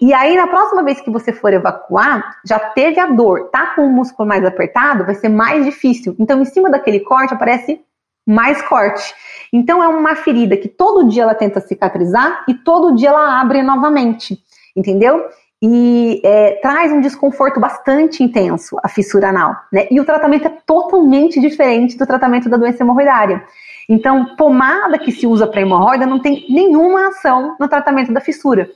E 0.00 0.14
aí, 0.14 0.34
na 0.34 0.46
próxima 0.46 0.82
vez 0.82 1.02
que 1.02 1.10
você 1.10 1.34
for 1.34 1.52
evacuar, 1.52 2.38
já 2.46 2.58
teve 2.58 2.98
a 2.98 3.06
dor, 3.06 3.50
tá 3.50 3.74
com 3.74 3.82
o 3.82 3.92
músculo 3.92 4.26
mais 4.26 4.42
apertado, 4.42 5.04
vai 5.04 5.14
ser 5.14 5.28
mais 5.28 5.66
difícil. 5.66 6.16
Então, 6.18 6.40
em 6.40 6.46
cima 6.46 6.70
daquele 6.70 7.00
corte 7.00 7.34
aparece 7.34 7.78
mais 8.26 8.62
corte. 8.62 9.14
Então, 9.52 9.82
é 9.82 9.88
uma 9.88 10.16
ferida 10.16 10.56
que 10.56 10.68
todo 10.68 11.06
dia 11.10 11.24
ela 11.24 11.34
tenta 11.34 11.60
cicatrizar 11.60 12.46
e 12.48 12.54
todo 12.54 12.94
dia 12.94 13.10
ela 13.10 13.38
abre 13.38 13.62
novamente, 13.62 14.38
entendeu? 14.74 15.26
E 15.60 16.22
é, 16.24 16.58
traz 16.62 16.90
um 16.90 17.02
desconforto 17.02 17.60
bastante 17.60 18.22
intenso 18.22 18.78
a 18.82 18.88
fissura 18.88 19.28
anal, 19.28 19.54
né? 19.70 19.88
E 19.90 20.00
o 20.00 20.06
tratamento 20.06 20.46
é 20.46 20.56
totalmente 20.64 21.38
diferente 21.38 21.98
do 21.98 22.06
tratamento 22.06 22.48
da 22.48 22.56
doença 22.56 22.82
hemorroidária. 22.82 23.44
Então, 23.88 24.36
pomada 24.36 24.98
que 24.98 25.12
se 25.12 25.26
usa 25.26 25.46
para 25.46 25.60
hemorroida 25.60 26.06
não 26.06 26.18
tem 26.18 26.46
nenhuma 26.48 27.08
ação 27.08 27.56
no 27.58 27.68
tratamento 27.68 28.12
da 28.12 28.20
fissura, 28.20 28.68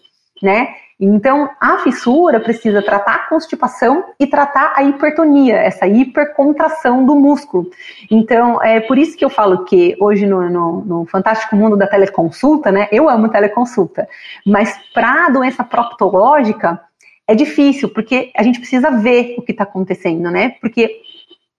né? 0.43 0.75
Então, 0.99 1.51
a 1.61 1.79
fissura 1.79 2.39
precisa 2.39 2.81
tratar 2.81 3.15
a 3.15 3.29
constipação 3.29 4.05
e 4.19 4.27
tratar 4.27 4.73
a 4.77 4.85
hipertonia, 4.85 5.57
essa 5.57 5.87
hipercontração 5.89 7.05
do 7.05 7.17
músculo. 7.17 7.69
Então, 8.09 8.63
é 8.63 8.81
por 8.81 8.97
isso 8.97 9.17
que 9.17 9.25
eu 9.25 9.31
falo 9.31 9.65
que 9.65 9.97
hoje 10.01 10.25
no, 10.25 10.49
no, 10.49 10.85
no 10.85 11.07
fantástico 11.07 11.57
mundo 11.57 11.77
da 11.77 11.87
teleconsulta, 11.87 12.71
né? 12.71 12.89
Eu 12.93 13.09
amo 13.09 13.29
teleconsulta, 13.29 14.09
mas 14.47 14.79
para 14.93 15.27
a 15.27 15.31
doença 15.31 15.65
proctológica 15.65 16.81
é 17.27 17.35
difícil, 17.35 17.89
porque 17.89 18.31
a 18.37 18.43
gente 18.43 18.61
precisa 18.61 18.91
ver 18.91 19.35
o 19.37 19.43
que 19.43 19.51
está 19.51 19.65
acontecendo, 19.65 20.31
né? 20.31 20.51
Porque 20.61 21.01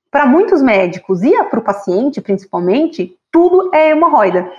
para 0.09 0.25
muitos 0.25 0.61
médicos 0.61 1.23
e 1.23 1.43
para 1.43 1.59
o 1.59 1.63
paciente, 1.63 2.21
principalmente, 2.21 3.17
tudo 3.35 3.69
é 3.73 3.89
hemorroida. 3.89 4.49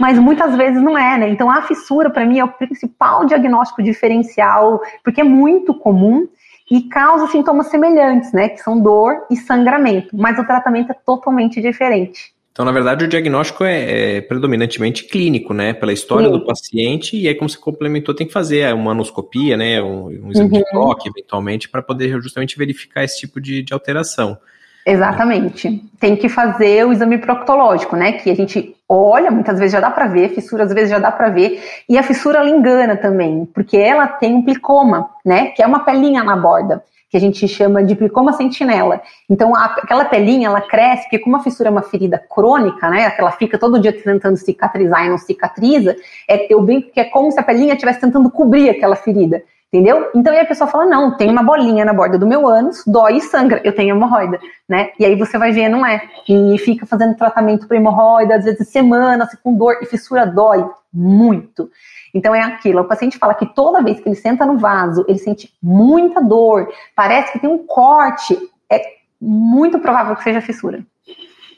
Mas 0.00 0.18
muitas 0.18 0.56
vezes 0.56 0.82
não 0.82 0.96
é, 0.96 1.18
né? 1.18 1.28
Então 1.28 1.50
a 1.50 1.60
fissura, 1.60 2.08
para 2.08 2.24
mim, 2.24 2.38
é 2.38 2.44
o 2.44 2.48
principal 2.48 3.26
diagnóstico 3.26 3.82
diferencial, 3.82 4.80
porque 5.04 5.20
é 5.20 5.24
muito 5.24 5.74
comum 5.74 6.26
e 6.70 6.88
causa 6.88 7.26
sintomas 7.26 7.66
semelhantes, 7.66 8.32
né? 8.32 8.48
Que 8.48 8.62
são 8.62 8.80
dor 8.80 9.26
e 9.30 9.36
sangramento, 9.36 10.16
mas 10.16 10.38
o 10.38 10.46
tratamento 10.46 10.90
é 10.90 10.94
totalmente 10.94 11.60
diferente. 11.60 12.32
Então, 12.50 12.64
na 12.64 12.72
verdade, 12.72 13.04
o 13.04 13.08
diagnóstico 13.08 13.62
é, 13.62 14.16
é 14.16 14.20
predominantemente 14.22 15.04
clínico, 15.04 15.52
né? 15.52 15.74
Pela 15.74 15.92
história 15.92 16.28
Sim. 16.28 16.32
do 16.32 16.46
paciente, 16.46 17.18
e 17.18 17.28
aí, 17.28 17.34
como 17.34 17.50
você 17.50 17.58
complementou, 17.58 18.14
tem 18.14 18.26
que 18.26 18.32
fazer 18.32 18.72
uma 18.72 18.92
anoscopia, 18.92 19.54
né? 19.54 19.82
Um, 19.82 20.06
um 20.06 20.30
exame 20.30 20.50
uhum. 20.50 20.58
de 20.60 20.70
toque, 20.70 21.10
eventualmente, 21.10 21.68
para 21.68 21.82
poder 21.82 22.22
justamente 22.22 22.56
verificar 22.56 23.04
esse 23.04 23.18
tipo 23.18 23.38
de, 23.38 23.62
de 23.62 23.74
alteração. 23.74 24.38
Exatamente. 24.86 25.82
Tem 25.98 26.14
que 26.14 26.28
fazer 26.28 26.86
o 26.86 26.92
exame 26.92 27.16
proctológico, 27.18 27.96
né? 27.96 28.12
Que 28.12 28.30
a 28.30 28.36
gente 28.36 28.76
olha, 28.86 29.30
muitas 29.30 29.58
vezes 29.58 29.72
já 29.72 29.80
dá 29.80 29.90
para 29.90 30.06
ver, 30.06 30.34
fissura 30.34 30.64
às 30.64 30.72
vezes 30.72 30.90
já 30.90 30.98
dá 30.98 31.10
para 31.10 31.30
ver, 31.30 31.62
e 31.88 31.96
a 31.96 32.02
fissura 32.02 32.38
ela 32.38 32.50
engana 32.50 32.96
também, 32.96 33.46
porque 33.54 33.78
ela 33.78 34.06
tem 34.06 34.34
um 34.34 34.42
plicoma, 34.42 35.08
né? 35.24 35.46
Que 35.46 35.62
é 35.62 35.66
uma 35.66 35.80
pelinha 35.80 36.22
na 36.22 36.36
borda, 36.36 36.84
que 37.08 37.16
a 37.16 37.20
gente 37.20 37.48
chama 37.48 37.82
de 37.82 37.94
plicoma 37.94 38.34
sentinela. 38.34 39.00
Então, 39.28 39.56
a, 39.56 39.64
aquela 39.64 40.04
pelinha 40.04 40.48
ela 40.48 40.60
cresce, 40.60 41.04
porque 41.04 41.18
como 41.18 41.36
a 41.36 41.40
fissura 41.40 41.70
é 41.70 41.72
uma 41.72 41.82
ferida 41.82 42.18
crônica, 42.18 42.90
né? 42.90 43.10
Ela 43.16 43.32
fica 43.32 43.58
todo 43.58 43.80
dia 43.80 43.92
tentando 43.92 44.36
cicatrizar 44.36 45.06
e 45.06 45.08
não 45.08 45.16
cicatriza, 45.16 45.96
é, 46.28 46.52
eu 46.52 46.60
brinco 46.60 46.90
que 46.90 47.00
é 47.00 47.04
como 47.04 47.32
se 47.32 47.40
a 47.40 47.42
pelinha 47.42 47.72
estivesse 47.72 48.00
tentando 48.00 48.30
cobrir 48.30 48.68
aquela 48.68 48.96
ferida. 48.96 49.42
Entendeu? 49.74 50.08
Então 50.14 50.32
aí 50.32 50.38
a 50.38 50.46
pessoa 50.46 50.70
fala: 50.70 50.86
não, 50.86 51.16
tem 51.16 51.28
uma 51.28 51.42
bolinha 51.42 51.84
na 51.84 51.92
borda 51.92 52.16
do 52.16 52.28
meu 52.28 52.46
ânus, 52.46 52.84
dói 52.86 53.16
e 53.16 53.20
sangra, 53.20 53.60
eu 53.64 53.74
tenho 53.74 53.96
hemorroida, 53.96 54.38
né? 54.68 54.90
E 55.00 55.04
aí 55.04 55.16
você 55.16 55.36
vai 55.36 55.50
ver, 55.50 55.68
não 55.68 55.84
é. 55.84 56.00
E 56.28 56.56
fica 56.58 56.86
fazendo 56.86 57.16
tratamento 57.16 57.66
para 57.66 57.76
hemorroida, 57.76 58.36
às 58.36 58.44
vezes 58.44 58.68
semanas, 58.68 59.36
com 59.42 59.52
dor, 59.52 59.78
e 59.82 59.86
fissura 59.86 60.24
dói 60.24 60.64
muito. 60.92 61.68
Então 62.14 62.32
é 62.32 62.40
aquilo, 62.40 62.82
o 62.82 62.84
paciente 62.84 63.18
fala 63.18 63.34
que 63.34 63.52
toda 63.52 63.82
vez 63.82 63.98
que 63.98 64.08
ele 64.08 64.14
senta 64.14 64.46
no 64.46 64.58
vaso, 64.58 65.04
ele 65.08 65.18
sente 65.18 65.52
muita 65.60 66.22
dor, 66.22 66.68
parece 66.94 67.32
que 67.32 67.40
tem 67.40 67.50
um 67.50 67.66
corte, 67.66 68.38
é 68.70 68.80
muito 69.20 69.80
provável 69.80 70.14
que 70.14 70.22
seja 70.22 70.40
fissura. 70.40 70.86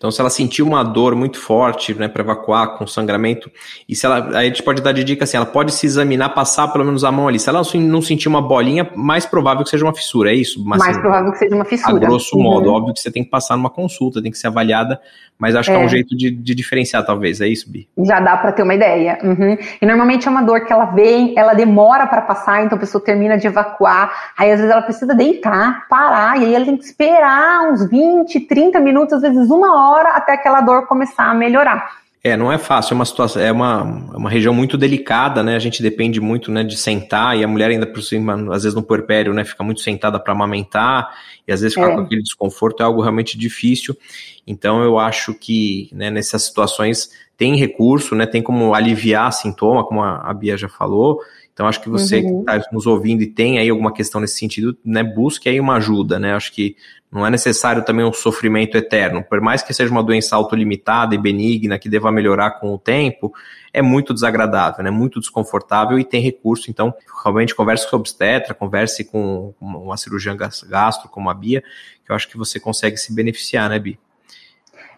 Então, 0.06 0.12
se 0.12 0.20
ela 0.20 0.30
sentir 0.30 0.62
uma 0.62 0.84
dor 0.84 1.16
muito 1.16 1.36
forte, 1.36 1.92
né, 1.92 2.06
para 2.06 2.22
evacuar 2.22 2.78
com 2.78 2.86
sangramento, 2.86 3.50
e 3.88 3.96
se 3.96 4.06
ela, 4.06 4.38
aí 4.38 4.46
a 4.46 4.48
gente 4.48 4.62
pode 4.62 4.80
dar 4.80 4.92
de 4.92 5.02
dica 5.02 5.24
assim, 5.24 5.36
ela 5.36 5.44
pode 5.44 5.72
se 5.72 5.84
examinar, 5.84 6.28
passar 6.28 6.68
pelo 6.68 6.84
menos 6.84 7.02
a 7.02 7.10
mão 7.10 7.26
ali. 7.26 7.40
Se 7.40 7.48
ela 7.48 7.60
não 7.74 8.00
sentir 8.00 8.28
uma 8.28 8.40
bolinha, 8.40 8.88
mais 8.94 9.26
provável 9.26 9.64
que 9.64 9.70
seja 9.70 9.84
uma 9.84 9.92
fissura, 9.92 10.30
é 10.30 10.34
isso? 10.36 10.62
Mas, 10.64 10.78
mais 10.78 10.92
assim, 10.92 11.00
provável 11.00 11.32
que 11.32 11.38
seja 11.38 11.56
uma 11.56 11.64
fissura. 11.64 11.96
A 11.96 11.98
grosso 11.98 12.36
uhum. 12.36 12.42
modo, 12.44 12.72
óbvio 12.72 12.94
que 12.94 13.00
você 13.00 13.10
tem 13.10 13.24
que 13.24 13.30
passar 13.30 13.56
numa 13.56 13.68
consulta, 13.68 14.22
tem 14.22 14.30
que 14.30 14.38
ser 14.38 14.46
avaliada, 14.46 15.00
mas 15.38 15.54
acho 15.54 15.70
é. 15.70 15.74
que 15.74 15.82
é 15.82 15.84
um 15.84 15.88
jeito 15.88 16.16
de, 16.16 16.30
de, 16.30 16.54
diferenciar, 16.54 17.04
talvez, 17.04 17.40
é 17.40 17.48
isso, 17.48 17.70
Bi? 17.70 17.88
Já 17.98 18.20
dá 18.20 18.36
para 18.36 18.52
ter 18.52 18.62
uma 18.62 18.74
ideia. 18.74 19.18
Uhum. 19.22 19.58
E 19.82 19.84
normalmente 19.84 20.28
é 20.28 20.30
uma 20.30 20.42
dor 20.42 20.64
que 20.64 20.72
ela 20.72 20.86
vem, 20.86 21.34
ela 21.36 21.52
demora 21.52 22.06
para 22.06 22.22
passar, 22.22 22.64
então 22.64 22.76
a 22.76 22.80
pessoa 22.80 23.02
termina 23.02 23.36
de 23.36 23.46
evacuar, 23.46 24.32
aí 24.38 24.50
às 24.52 24.58
vezes 24.58 24.72
ela 24.72 24.82
precisa 24.82 25.14
deitar, 25.14 25.86
parar, 25.88 26.40
e 26.40 26.44
aí 26.44 26.54
ela 26.54 26.64
tem 26.64 26.76
que 26.76 26.84
esperar 26.84 27.72
uns 27.72 27.88
20, 27.90 28.38
30 28.40 28.80
minutos, 28.80 29.14
às 29.14 29.22
vezes 29.22 29.50
uma 29.50 29.90
hora, 29.90 29.95
até 30.00 30.34
aquela 30.34 30.60
dor 30.60 30.86
começar 30.86 31.30
a 31.30 31.34
melhorar. 31.34 32.06
É, 32.26 32.36
não 32.36 32.50
é 32.50 32.58
fácil, 32.58 32.94
é 32.94 32.96
uma 32.96 33.04
situação, 33.04 33.40
é 33.40 33.52
uma, 33.52 33.84
uma 33.84 34.28
região 34.28 34.52
muito 34.52 34.76
delicada, 34.76 35.44
né? 35.44 35.54
A 35.54 35.60
gente 35.60 35.80
depende 35.80 36.20
muito, 36.20 36.50
né, 36.50 36.64
de 36.64 36.76
sentar 36.76 37.38
e 37.38 37.44
a 37.44 37.46
mulher 37.46 37.70
ainda 37.70 37.86
por 37.86 38.02
cima, 38.02 38.34
às 38.52 38.64
vezes 38.64 38.74
no 38.74 38.82
puerpério, 38.82 39.32
né, 39.32 39.44
fica 39.44 39.62
muito 39.62 39.80
sentada 39.80 40.18
para 40.18 40.32
amamentar 40.32 41.08
e 41.46 41.52
às 41.52 41.60
vezes 41.60 41.74
ficar 41.74 41.92
é. 41.92 41.94
com 41.94 42.00
aquele 42.00 42.22
desconforto 42.22 42.82
é 42.82 42.84
algo 42.84 43.00
realmente 43.00 43.38
difícil. 43.38 43.96
Então 44.44 44.82
eu 44.82 44.98
acho 44.98 45.34
que, 45.34 45.88
né, 45.92 46.10
nessas 46.10 46.42
situações 46.42 47.10
tem 47.36 47.54
recurso, 47.54 48.16
né, 48.16 48.26
tem 48.26 48.42
como 48.42 48.74
aliviar 48.74 49.32
sintoma, 49.32 49.84
como 49.84 50.02
a, 50.02 50.28
a 50.28 50.34
Bia 50.34 50.56
já 50.56 50.68
falou. 50.68 51.20
Então, 51.52 51.66
acho 51.66 51.80
que 51.80 51.88
você 51.88 52.18
uhum. 52.18 52.44
que 52.44 52.50
está 52.52 52.68
nos 52.70 52.86
ouvindo 52.86 53.22
e 53.22 53.26
tem 53.26 53.58
aí 53.58 53.70
alguma 53.70 53.90
questão 53.90 54.20
nesse 54.20 54.38
sentido, 54.38 54.76
né, 54.84 55.02
busque 55.02 55.48
aí 55.48 55.58
uma 55.58 55.76
ajuda, 55.76 56.18
né? 56.18 56.34
Acho 56.34 56.52
que 56.52 56.76
não 57.10 57.24
é 57.26 57.30
necessário 57.30 57.84
também 57.84 58.04
um 58.04 58.12
sofrimento 58.12 58.76
eterno. 58.76 59.22
Por 59.22 59.40
mais 59.40 59.62
que 59.62 59.72
seja 59.72 59.90
uma 59.90 60.02
doença 60.02 60.36
autolimitada 60.36 61.14
e 61.14 61.18
benigna, 61.18 61.78
que 61.78 61.88
deva 61.88 62.10
melhorar 62.10 62.52
com 62.52 62.74
o 62.74 62.78
tempo, 62.78 63.32
é 63.72 63.80
muito 63.80 64.12
desagradável, 64.12 64.84
né? 64.84 64.90
Muito 64.90 65.20
desconfortável 65.20 65.98
e 65.98 66.04
tem 66.04 66.20
recurso. 66.20 66.70
Então, 66.70 66.94
realmente 67.22 67.54
converse 67.54 67.88
com 67.88 67.96
o 67.96 68.00
obstetra, 68.00 68.54
converse 68.54 69.04
com 69.04 69.54
uma 69.60 69.96
cirurgiã 69.96 70.36
gastro 70.36 71.08
como 71.08 71.30
a 71.30 71.34
Bia, 71.34 71.62
que 72.04 72.10
eu 72.10 72.16
acho 72.16 72.28
que 72.28 72.36
você 72.36 72.58
consegue 72.58 72.96
se 72.96 73.14
beneficiar, 73.14 73.70
né, 73.70 73.78
Bia? 73.78 73.98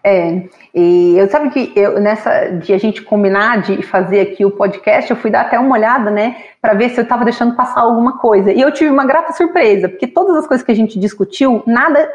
É, 0.03 0.43
e 0.73 1.17
eu 1.17 1.29
sabe 1.29 1.49
que 1.49 1.73
eu, 1.75 1.99
nessa 1.99 2.49
de 2.49 2.73
a 2.73 2.77
gente 2.77 3.01
combinar 3.01 3.61
de 3.61 3.81
fazer 3.81 4.21
aqui 4.21 4.45
o 4.45 4.51
podcast, 4.51 5.09
eu 5.09 5.17
fui 5.17 5.29
dar 5.29 5.41
até 5.41 5.59
uma 5.59 5.75
olhada, 5.75 6.09
né, 6.09 6.37
para 6.61 6.73
ver 6.73 6.89
se 6.89 6.99
eu 6.99 7.03
estava 7.03 7.25
deixando 7.25 7.55
passar 7.55 7.81
alguma 7.81 8.17
coisa. 8.17 8.51
E 8.51 8.61
eu 8.61 8.71
tive 8.71 8.89
uma 8.89 9.05
grata 9.05 9.33
surpresa, 9.33 9.89
porque 9.89 10.07
todas 10.07 10.37
as 10.37 10.47
coisas 10.47 10.65
que 10.65 10.71
a 10.71 10.75
gente 10.75 10.99
discutiu, 10.99 11.63
nada 11.65 12.09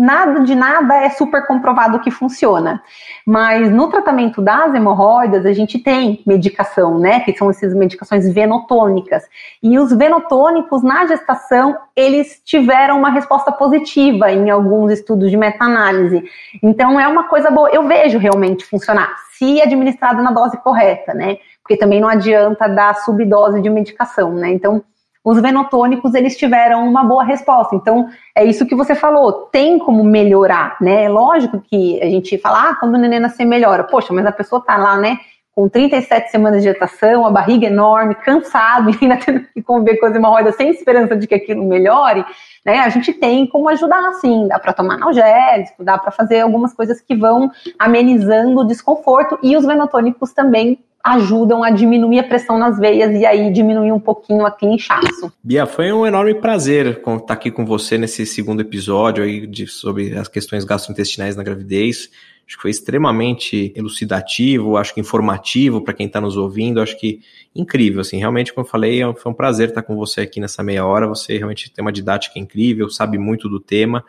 nada 0.00 0.40
de 0.40 0.54
nada 0.54 0.96
é 0.96 1.10
super 1.10 1.46
comprovado 1.46 2.00
que 2.00 2.10
funciona. 2.10 2.82
Mas 3.26 3.70
no 3.70 3.88
tratamento 3.88 4.40
das 4.40 4.74
hemorroidas, 4.74 5.44
a 5.44 5.52
gente 5.52 5.78
tem 5.78 6.22
medicação, 6.26 6.98
né? 6.98 7.20
Que 7.20 7.36
são 7.36 7.50
essas 7.50 7.74
medicações 7.74 8.32
venotônicas. 8.32 9.24
E 9.62 9.78
os 9.78 9.92
venotônicos 9.92 10.82
na 10.82 11.06
gestação, 11.06 11.76
eles 11.94 12.40
tiveram 12.44 12.98
uma 12.98 13.10
resposta 13.10 13.52
positiva 13.52 14.32
em 14.32 14.48
alguns 14.48 14.90
estudos 14.92 15.30
de 15.30 15.36
meta-análise. 15.36 16.24
Então 16.62 16.98
é 16.98 17.06
uma 17.06 17.24
coisa 17.28 17.50
boa. 17.50 17.68
Eu 17.68 17.86
vejo 17.86 18.18
realmente 18.18 18.64
funcionar, 18.64 19.14
se 19.36 19.60
administrado 19.60 20.22
na 20.22 20.32
dose 20.32 20.56
correta, 20.56 21.12
né? 21.12 21.36
Porque 21.62 21.76
também 21.76 22.00
não 22.00 22.08
adianta 22.08 22.66
dar 22.68 22.94
subdose 22.96 23.60
de 23.60 23.68
medicação, 23.68 24.32
né? 24.32 24.50
Então 24.50 24.82
os 25.24 25.40
venotônicos 25.40 26.14
eles 26.14 26.36
tiveram 26.36 26.88
uma 26.88 27.04
boa 27.04 27.24
resposta. 27.24 27.76
Então, 27.76 28.08
é 28.34 28.44
isso 28.44 28.66
que 28.66 28.74
você 28.74 28.94
falou, 28.94 29.48
tem 29.52 29.78
como 29.78 30.02
melhorar, 30.02 30.76
né? 30.80 31.04
É 31.04 31.08
lógico 31.08 31.60
que 31.60 32.02
a 32.02 32.06
gente 32.06 32.38
fala, 32.38 32.70
ah, 32.70 32.74
quando 32.76 32.94
o 32.94 32.98
neném 32.98 33.20
nascer 33.20 33.44
melhora. 33.44 33.84
Poxa, 33.84 34.12
mas 34.12 34.24
a 34.24 34.32
pessoa 34.32 34.62
tá 34.64 34.76
lá, 34.76 34.96
né? 34.96 35.18
Com 35.60 35.68
37 35.68 36.30
semanas 36.30 36.62
de 36.62 36.70
gestação, 36.70 37.26
a 37.26 37.30
barriga 37.30 37.66
enorme, 37.66 38.14
cansado, 38.14 38.88
e 38.96 38.98
ainda 39.02 39.18
tendo 39.18 39.40
que 39.40 39.60
conviver 39.60 39.98
com 39.98 40.06
as 40.06 40.16
hemorroidas 40.16 40.56
sem 40.56 40.70
esperança 40.70 41.14
de 41.14 41.26
que 41.26 41.34
aquilo 41.34 41.62
melhore, 41.68 42.24
né? 42.64 42.78
A 42.78 42.88
gente 42.88 43.12
tem 43.12 43.46
como 43.46 43.68
ajudar, 43.68 44.10
sim. 44.22 44.48
Dá 44.48 44.58
para 44.58 44.72
tomar 44.72 44.94
analgésico, 44.94 45.84
dá 45.84 45.98
para 45.98 46.10
fazer 46.10 46.40
algumas 46.40 46.72
coisas 46.72 46.98
que 47.02 47.14
vão 47.14 47.50
amenizando 47.78 48.58
o 48.58 48.64
desconforto, 48.64 49.38
e 49.42 49.54
os 49.54 49.66
venotônicos 49.66 50.32
também 50.32 50.78
ajudam 51.04 51.62
a 51.62 51.68
diminuir 51.68 52.20
a 52.20 52.24
pressão 52.24 52.58
nas 52.58 52.78
veias 52.78 53.14
e 53.14 53.26
aí 53.26 53.52
diminuir 53.52 53.92
um 53.92 54.00
pouquinho 54.00 54.46
aquele 54.46 54.72
inchaço. 54.72 55.30
Bia, 55.44 55.66
foi 55.66 55.92
um 55.92 56.06
enorme 56.06 56.34
prazer 56.34 57.02
estar 57.06 57.34
aqui 57.34 57.50
com 57.50 57.66
você 57.66 57.98
nesse 57.98 58.24
segundo 58.24 58.62
episódio 58.62 59.24
aí 59.24 59.46
de, 59.46 59.66
sobre 59.66 60.16
as 60.16 60.26
questões 60.26 60.64
gastrointestinais 60.64 61.36
na 61.36 61.42
gravidez. 61.42 62.08
Acho 62.50 62.56
que 62.56 62.62
foi 62.62 62.72
extremamente 62.72 63.72
elucidativo, 63.76 64.76
acho 64.76 64.92
que 64.92 64.98
informativo 64.98 65.80
para 65.82 65.94
quem 65.94 66.08
está 66.08 66.20
nos 66.20 66.36
ouvindo, 66.36 66.80
acho 66.80 66.98
que 66.98 67.20
incrível, 67.54 68.00
assim, 68.00 68.18
realmente, 68.18 68.52
como 68.52 68.66
eu 68.66 68.68
falei, 68.68 69.00
é 69.00 69.14
foi 69.14 69.30
um 69.30 69.34
prazer 69.34 69.68
estar 69.68 69.82
com 69.82 69.94
você 69.94 70.22
aqui 70.22 70.40
nessa 70.40 70.60
meia 70.60 70.84
hora, 70.84 71.06
você 71.06 71.36
realmente 71.36 71.70
tem 71.70 71.80
uma 71.80 71.92
didática 71.92 72.40
incrível, 72.40 72.90
sabe 72.90 73.18
muito 73.18 73.48
do 73.48 73.60
tema, 73.60 74.04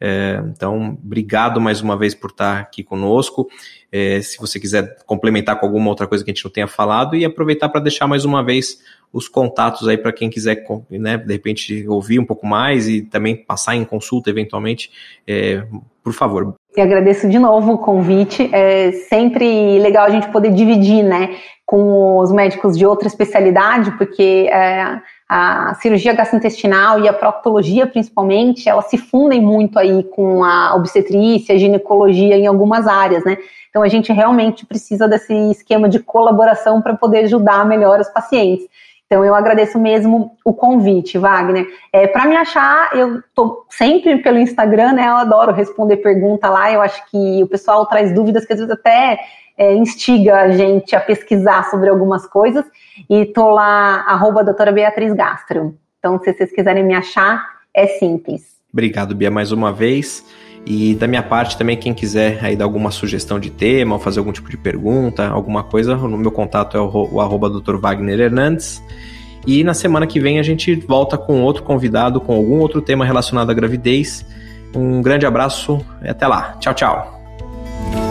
é, 0.00 0.40
então, 0.46 0.96
obrigado 1.04 1.60
mais 1.60 1.80
uma 1.80 1.98
vez 1.98 2.14
por 2.14 2.30
estar 2.30 2.60
aqui 2.60 2.84
conosco. 2.84 3.50
É, 3.90 4.22
se 4.22 4.38
você 4.38 4.60
quiser 4.60 4.96
complementar 5.04 5.58
com 5.58 5.66
alguma 5.66 5.90
outra 5.90 6.06
coisa 6.06 6.24
que 6.24 6.30
a 6.30 6.34
gente 6.34 6.44
não 6.44 6.50
tenha 6.50 6.68
falado 6.68 7.16
e 7.16 7.24
aproveitar 7.24 7.68
para 7.68 7.80
deixar 7.80 8.06
mais 8.06 8.24
uma 8.24 8.42
vez 8.42 8.80
os 9.12 9.28
contatos 9.28 9.88
aí 9.88 9.98
para 9.98 10.12
quem 10.12 10.30
quiser, 10.30 10.64
né, 10.88 11.18
de 11.18 11.32
repente, 11.32 11.86
ouvir 11.88 12.20
um 12.20 12.24
pouco 12.24 12.46
mais 12.46 12.88
e 12.88 13.02
também 13.02 13.36
passar 13.36 13.74
em 13.74 13.84
consulta 13.84 14.30
eventualmente, 14.30 14.90
é, 15.26 15.66
por 16.10 16.18
favor. 16.18 16.54
Eu 16.76 16.84
agradeço 16.84 17.28
de 17.28 17.38
novo 17.38 17.74
o 17.74 17.78
convite. 17.78 18.50
É 18.52 18.92
sempre 19.08 19.78
legal 19.78 20.06
a 20.06 20.10
gente 20.10 20.28
poder 20.28 20.50
dividir, 20.50 21.02
né, 21.02 21.36
com 21.64 22.18
os 22.18 22.32
médicos 22.32 22.76
de 22.76 22.84
outra 22.84 23.06
especialidade, 23.06 23.92
porque 23.92 24.48
é, 24.52 25.00
a 25.28 25.74
cirurgia 25.74 26.12
gastrointestinal 26.12 27.00
e 27.00 27.08
a 27.08 27.12
proctologia, 27.12 27.86
principalmente, 27.86 28.68
elas 28.68 28.86
se 28.86 28.98
fundem 28.98 29.40
muito 29.40 29.78
aí 29.78 30.02
com 30.02 30.44
a 30.44 30.74
obstetrícia, 30.74 31.54
a 31.54 31.58
ginecologia 31.58 32.36
em 32.36 32.46
algumas 32.46 32.86
áreas, 32.86 33.24
né? 33.24 33.38
Então 33.68 33.82
a 33.82 33.88
gente 33.88 34.12
realmente 34.12 34.66
precisa 34.66 35.06
desse 35.06 35.32
esquema 35.52 35.88
de 35.88 36.00
colaboração 36.00 36.82
para 36.82 36.96
poder 36.96 37.20
ajudar 37.20 37.64
melhor 37.64 38.00
os 38.00 38.08
pacientes. 38.08 38.66
Então 39.10 39.24
eu 39.24 39.34
agradeço 39.34 39.76
mesmo 39.76 40.36
o 40.44 40.54
convite, 40.54 41.18
Wagner. 41.18 41.66
É, 41.92 42.06
para 42.06 42.26
me 42.26 42.36
achar, 42.36 42.96
eu 42.96 43.20
tô 43.34 43.66
sempre 43.68 44.22
pelo 44.22 44.38
Instagram, 44.38 44.92
né? 44.92 45.08
Eu 45.08 45.16
adoro 45.16 45.50
responder 45.50 45.96
pergunta 45.96 46.48
lá. 46.48 46.72
Eu 46.72 46.80
acho 46.80 47.04
que 47.10 47.42
o 47.42 47.48
pessoal 47.48 47.84
traz 47.86 48.14
dúvidas 48.14 48.46
que 48.46 48.52
às 48.52 48.60
vezes 48.60 48.72
até 48.72 49.18
é, 49.58 49.74
instiga 49.74 50.42
a 50.42 50.50
gente 50.52 50.94
a 50.94 51.00
pesquisar 51.00 51.68
sobre 51.68 51.88
algumas 51.88 52.24
coisas. 52.24 52.64
E 53.10 53.26
tô 53.26 53.50
lá, 53.50 54.04
arroba 54.06 54.44
doutora 54.44 54.70
Beatriz 54.70 55.12
Gastro. 55.12 55.74
Então, 55.98 56.16
se 56.20 56.32
vocês 56.32 56.52
quiserem 56.52 56.84
me 56.84 56.94
achar, 56.94 57.44
é 57.74 57.88
simples. 57.88 58.60
Obrigado, 58.72 59.12
Bia, 59.12 59.28
mais 59.28 59.50
uma 59.50 59.72
vez. 59.72 60.24
E 60.66 60.94
da 60.94 61.06
minha 61.06 61.22
parte 61.22 61.56
também, 61.56 61.76
quem 61.76 61.94
quiser 61.94 62.38
aí 62.44 62.54
dar 62.54 62.64
alguma 62.64 62.90
sugestão 62.90 63.40
de 63.40 63.50
tema 63.50 63.94
ou 63.94 64.00
fazer 64.00 64.18
algum 64.18 64.32
tipo 64.32 64.50
de 64.50 64.56
pergunta, 64.56 65.26
alguma 65.26 65.62
coisa, 65.62 65.96
no 65.96 66.18
meu 66.18 66.30
contato 66.30 66.76
é 66.76 66.80
o, 66.80 67.08
o 67.12 67.20
arroba 67.20 67.48
Dr. 67.48 67.76
Wagner 67.76 68.20
Hernandes. 68.20 68.82
E 69.46 69.64
na 69.64 69.72
semana 69.72 70.06
que 70.06 70.20
vem 70.20 70.38
a 70.38 70.42
gente 70.42 70.74
volta 70.74 71.16
com 71.16 71.42
outro 71.42 71.62
convidado, 71.62 72.20
com 72.20 72.34
algum 72.34 72.58
outro 72.58 72.82
tema 72.82 73.04
relacionado 73.04 73.50
à 73.50 73.54
gravidez. 73.54 74.24
Um 74.74 75.00
grande 75.02 75.26
abraço 75.26 75.84
e 76.02 76.08
até 76.08 76.26
lá. 76.26 76.56
Tchau, 76.60 76.74
tchau. 76.74 78.09